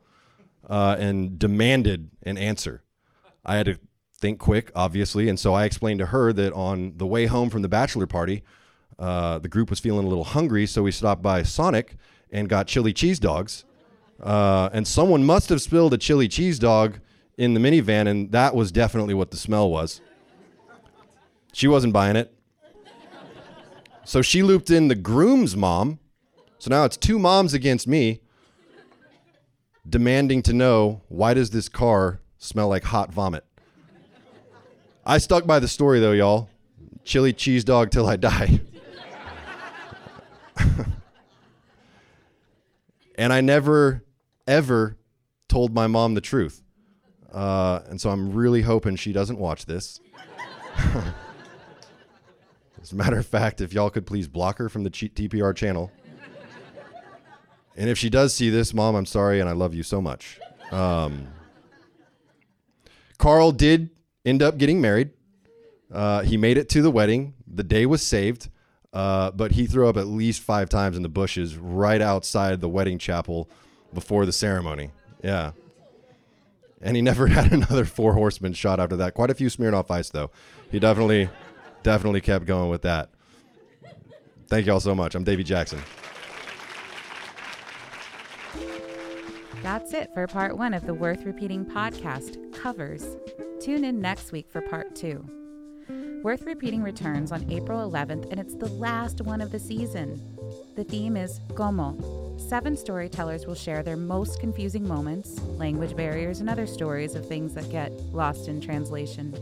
uh, 0.70 0.98
and 1.00 1.40
demanded 1.40 2.12
an 2.22 2.38
answer. 2.38 2.84
I 3.44 3.56
had 3.56 3.66
to 3.66 3.80
think 4.20 4.38
quick, 4.38 4.72
obviously, 4.76 5.28
and 5.30 5.40
so 5.40 5.56
I 5.56 5.66
explained 5.66 5.98
to 5.98 6.06
her 6.06 6.32
that 6.32 6.54
on 6.54 6.94
the 6.98 7.08
way 7.08 7.26
home 7.26 7.50
from 7.50 7.64
the 7.64 7.68
bachelor 7.68 8.06
party, 8.06 8.44
uh, 9.00 9.40
the 9.40 9.50
group 9.50 9.72
was 9.72 9.80
feeling 9.80 10.06
a 10.06 10.10
little 10.10 10.26
hungry, 10.26 10.68
so 10.68 10.84
we 10.84 10.92
stopped 10.92 11.24
by 11.24 11.42
Sonic 11.42 11.96
and 12.32 12.48
got 12.48 12.68
chili 12.68 12.94
cheese 12.94 13.18
dogs. 13.20 13.66
Uh, 14.22 14.70
and 14.74 14.88
someone 14.88 15.24
must 15.26 15.50
have 15.50 15.64
spilled 15.64 15.92
a 15.96 15.98
chili 15.98 16.28
cheese 16.28 16.60
dog 16.60 17.00
in 17.36 17.56
the 17.56 17.60
minivan, 17.60 18.08
and 18.08 18.32
that 18.32 18.54
was 18.54 18.72
definitely 18.72 19.16
what 19.16 19.32
the 19.32 19.38
smell 19.38 19.72
was. 19.72 20.02
She 21.58 21.68
wasn't 21.68 21.92
buying 21.92 22.16
it. 22.16 22.32
So 24.04 24.22
she 24.22 24.44
looped 24.44 24.70
in 24.70 24.90
the 24.90 24.96
groom's 24.96 25.56
mom. 25.58 25.98
So 26.60 26.70
now 26.70 26.86
it's 26.86 26.98
two 26.98 27.18
moms 27.18 27.56
against 27.56 27.88
me 27.88 28.22
demanding 29.90 30.44
to 30.44 30.54
know 30.54 31.02
why 31.08 31.34
does 31.34 31.50
this 31.50 31.68
car 31.68 32.22
smell 32.38 32.68
like 32.68 32.84
hot 32.84 33.12
vomit? 33.12 33.44
I 35.04 35.18
stuck 35.18 35.48
by 35.48 35.58
the 35.58 35.68
story 35.68 36.00
though, 36.00 36.12
y'all. 36.12 36.48
Chili 37.04 37.34
cheese 37.34 37.64
dog 37.64 37.90
till 37.90 38.06
I 38.06 38.18
die. 38.18 38.62
and 43.16 43.34
I 43.34 43.42
never, 43.42 44.04
ever 44.46 44.96
told 45.50 45.74
my 45.74 45.88
mom 45.88 46.14
the 46.14 46.22
truth. 46.22 46.62
Uh, 47.34 47.80
and 47.90 48.00
so 48.00 48.12
I'm 48.12 48.32
really 48.32 48.62
hoping 48.62 48.96
she 48.96 49.12
doesn't 49.12 49.40
watch 49.40 49.66
this. 49.66 50.00
As 52.88 52.94
a 52.94 52.96
matter 52.96 53.20
of 53.20 53.26
fact, 53.26 53.60
if 53.60 53.74
y'all 53.74 53.90
could 53.90 54.06
please 54.06 54.30
block 54.30 54.60
her 54.60 54.70
from 54.70 54.86
the 54.86 54.90
TPR 54.90 55.54
channel. 55.54 55.92
And 57.76 57.90
if 57.90 57.98
she 57.98 58.10
does 58.10 58.34
see 58.34 58.50
this, 58.50 58.74
Mom, 58.74 58.96
I'm 58.96 59.06
sorry 59.06 59.42
and 59.42 59.50
I 59.50 59.52
love 59.52 59.74
you 59.74 59.84
so 59.84 60.02
much. 60.02 60.40
Um, 60.72 61.28
Carl 63.18 63.52
did 63.52 63.90
end 64.26 64.42
up 64.42 64.58
getting 64.58 64.80
married. 64.80 65.10
Uh, 65.92 66.22
he 66.22 66.38
made 66.38 66.58
it 66.58 66.70
to 66.70 66.82
the 66.82 66.90
wedding. 66.90 67.34
The 67.46 67.64
day 67.64 67.86
was 67.86 68.02
saved. 68.02 68.50
Uh, 68.94 69.32
but 69.32 69.52
he 69.52 69.66
threw 69.66 69.90
up 69.90 69.98
at 69.98 70.08
least 70.08 70.42
five 70.42 70.70
times 70.70 70.96
in 70.96 71.04
the 71.04 71.10
bushes 71.10 71.58
right 71.58 72.02
outside 72.02 72.62
the 72.62 72.70
wedding 72.70 72.98
chapel 72.98 73.50
before 73.94 74.26
the 74.26 74.32
ceremony. 74.32 74.92
Yeah. 75.22 75.52
And 76.82 76.96
he 76.96 77.02
never 77.02 77.28
had 77.28 77.52
another 77.52 77.84
four 77.84 78.14
horsemen 78.14 78.54
shot 78.54 78.80
after 78.80 78.96
that. 78.96 79.14
Quite 79.14 79.30
a 79.30 79.34
few 79.34 79.50
Smirnoff 79.50 79.92
Ice, 79.92 80.10
though. 80.10 80.32
He 80.72 80.80
definitely, 80.80 81.30
definitely 81.88 82.20
kept 82.20 82.46
going 82.46 82.70
with 82.70 82.82
that. 82.82 83.10
Thank 84.50 84.66
you 84.66 84.74
all 84.74 84.82
so 84.82 84.94
much. 84.94 85.16
I'm 85.16 85.24
Davey 85.24 85.46
Jackson. 85.46 85.80
That's 89.64 89.94
it 89.94 90.14
for 90.14 90.28
part 90.28 90.58
one 90.58 90.74
of 90.74 90.86
the 90.86 90.94
Worth 90.94 91.24
Repeating 91.24 91.64
podcast, 91.64 92.54
Covers. 92.54 93.16
Tune 93.62 93.86
in 93.86 94.02
next 94.02 94.34
week 94.34 94.50
for 94.50 94.60
part 94.60 94.98
two. 94.98 95.26
Worth 96.24 96.42
Repeating 96.42 96.84
returns 96.84 97.32
on 97.32 97.50
April 97.50 97.90
11th, 97.90 98.32
and 98.32 98.40
it's 98.40 98.56
the 98.56 98.68
last 98.68 99.22
one 99.22 99.40
of 99.40 99.52
the 99.52 99.60
season. 99.60 100.22
The 100.76 100.84
theme 100.84 101.16
is 101.16 101.40
Como. 101.56 102.36
Seven 102.38 102.76
storytellers 102.76 103.48
will 103.48 103.56
share 103.56 103.82
their 103.82 103.96
most 103.96 104.42
confusing 104.42 104.86
moments, 104.86 105.40
language 105.42 105.96
barriers, 105.96 106.42
and 106.42 106.50
other 106.50 106.68
stories 106.68 107.16
of 107.16 107.26
things 107.26 107.54
that 107.54 107.72
get 107.72 107.94
lost 108.12 108.50
in 108.50 108.60
translation. 108.60 109.34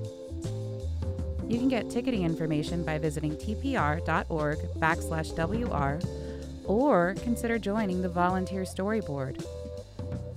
You 1.48 1.60
can 1.60 1.68
get 1.68 1.92
ticketing 1.92 2.24
information 2.24 2.84
by 2.84 2.98
visiting 2.98 3.36
tpr.org 3.36 4.58
backslash 4.80 5.32
WR 5.38 6.00
or 6.66 7.16
consider 7.22 7.60
joining 7.60 8.02
the 8.02 8.10
Volunteer 8.10 8.64
Storyboard. 8.64 9.46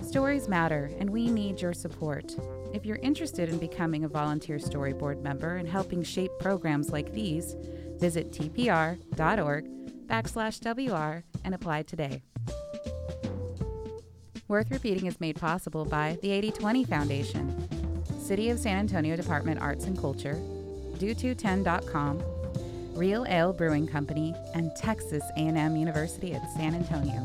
Stories 0.03 0.47
matter, 0.47 0.91
and 0.99 1.09
we 1.09 1.27
need 1.27 1.61
your 1.61 1.73
support. 1.73 2.35
If 2.73 2.85
you're 2.85 2.97
interested 2.97 3.49
in 3.49 3.57
becoming 3.57 4.03
a 4.03 4.07
volunteer 4.07 4.57
storyboard 4.57 5.23
member 5.23 5.55
and 5.55 5.67
helping 5.67 6.03
shape 6.03 6.31
programs 6.39 6.91
like 6.91 7.11
these, 7.13 7.55
visit 7.97 8.31
tpr.org 8.31 9.65
backslash 10.05 10.61
WR 10.63 11.23
and 11.43 11.55
apply 11.55 11.83
today. 11.83 12.21
Worth 14.47 14.69
Repeating 14.71 15.07
is 15.07 15.19
made 15.19 15.37
possible 15.37 15.85
by 15.85 16.17
the 16.21 16.31
8020 16.31 16.83
Foundation, 16.85 18.03
City 18.19 18.49
of 18.49 18.59
San 18.59 18.77
Antonio 18.77 19.15
Department 19.15 19.59
Arts 19.59 19.85
and 19.85 19.97
Culture, 19.97 20.39
do210.com, 20.99 22.21
Real 22.93 23.25
Ale 23.27 23.53
Brewing 23.53 23.87
Company, 23.87 24.35
and 24.53 24.75
Texas 24.75 25.23
A&M 25.37 25.75
University 25.75 26.33
at 26.33 26.41
San 26.51 26.75
Antonio. 26.75 27.21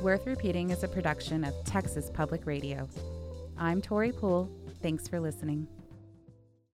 Worth 0.00 0.26
Repeating 0.26 0.70
is 0.70 0.84
a 0.84 0.88
production 0.88 1.42
of 1.42 1.52
Texas 1.64 2.10
Public 2.10 2.46
Radio. 2.46 2.88
I'm 3.58 3.82
Tori 3.82 4.12
Poole. 4.12 4.48
Thanks 4.82 5.08
for 5.08 5.18
listening. 5.18 5.66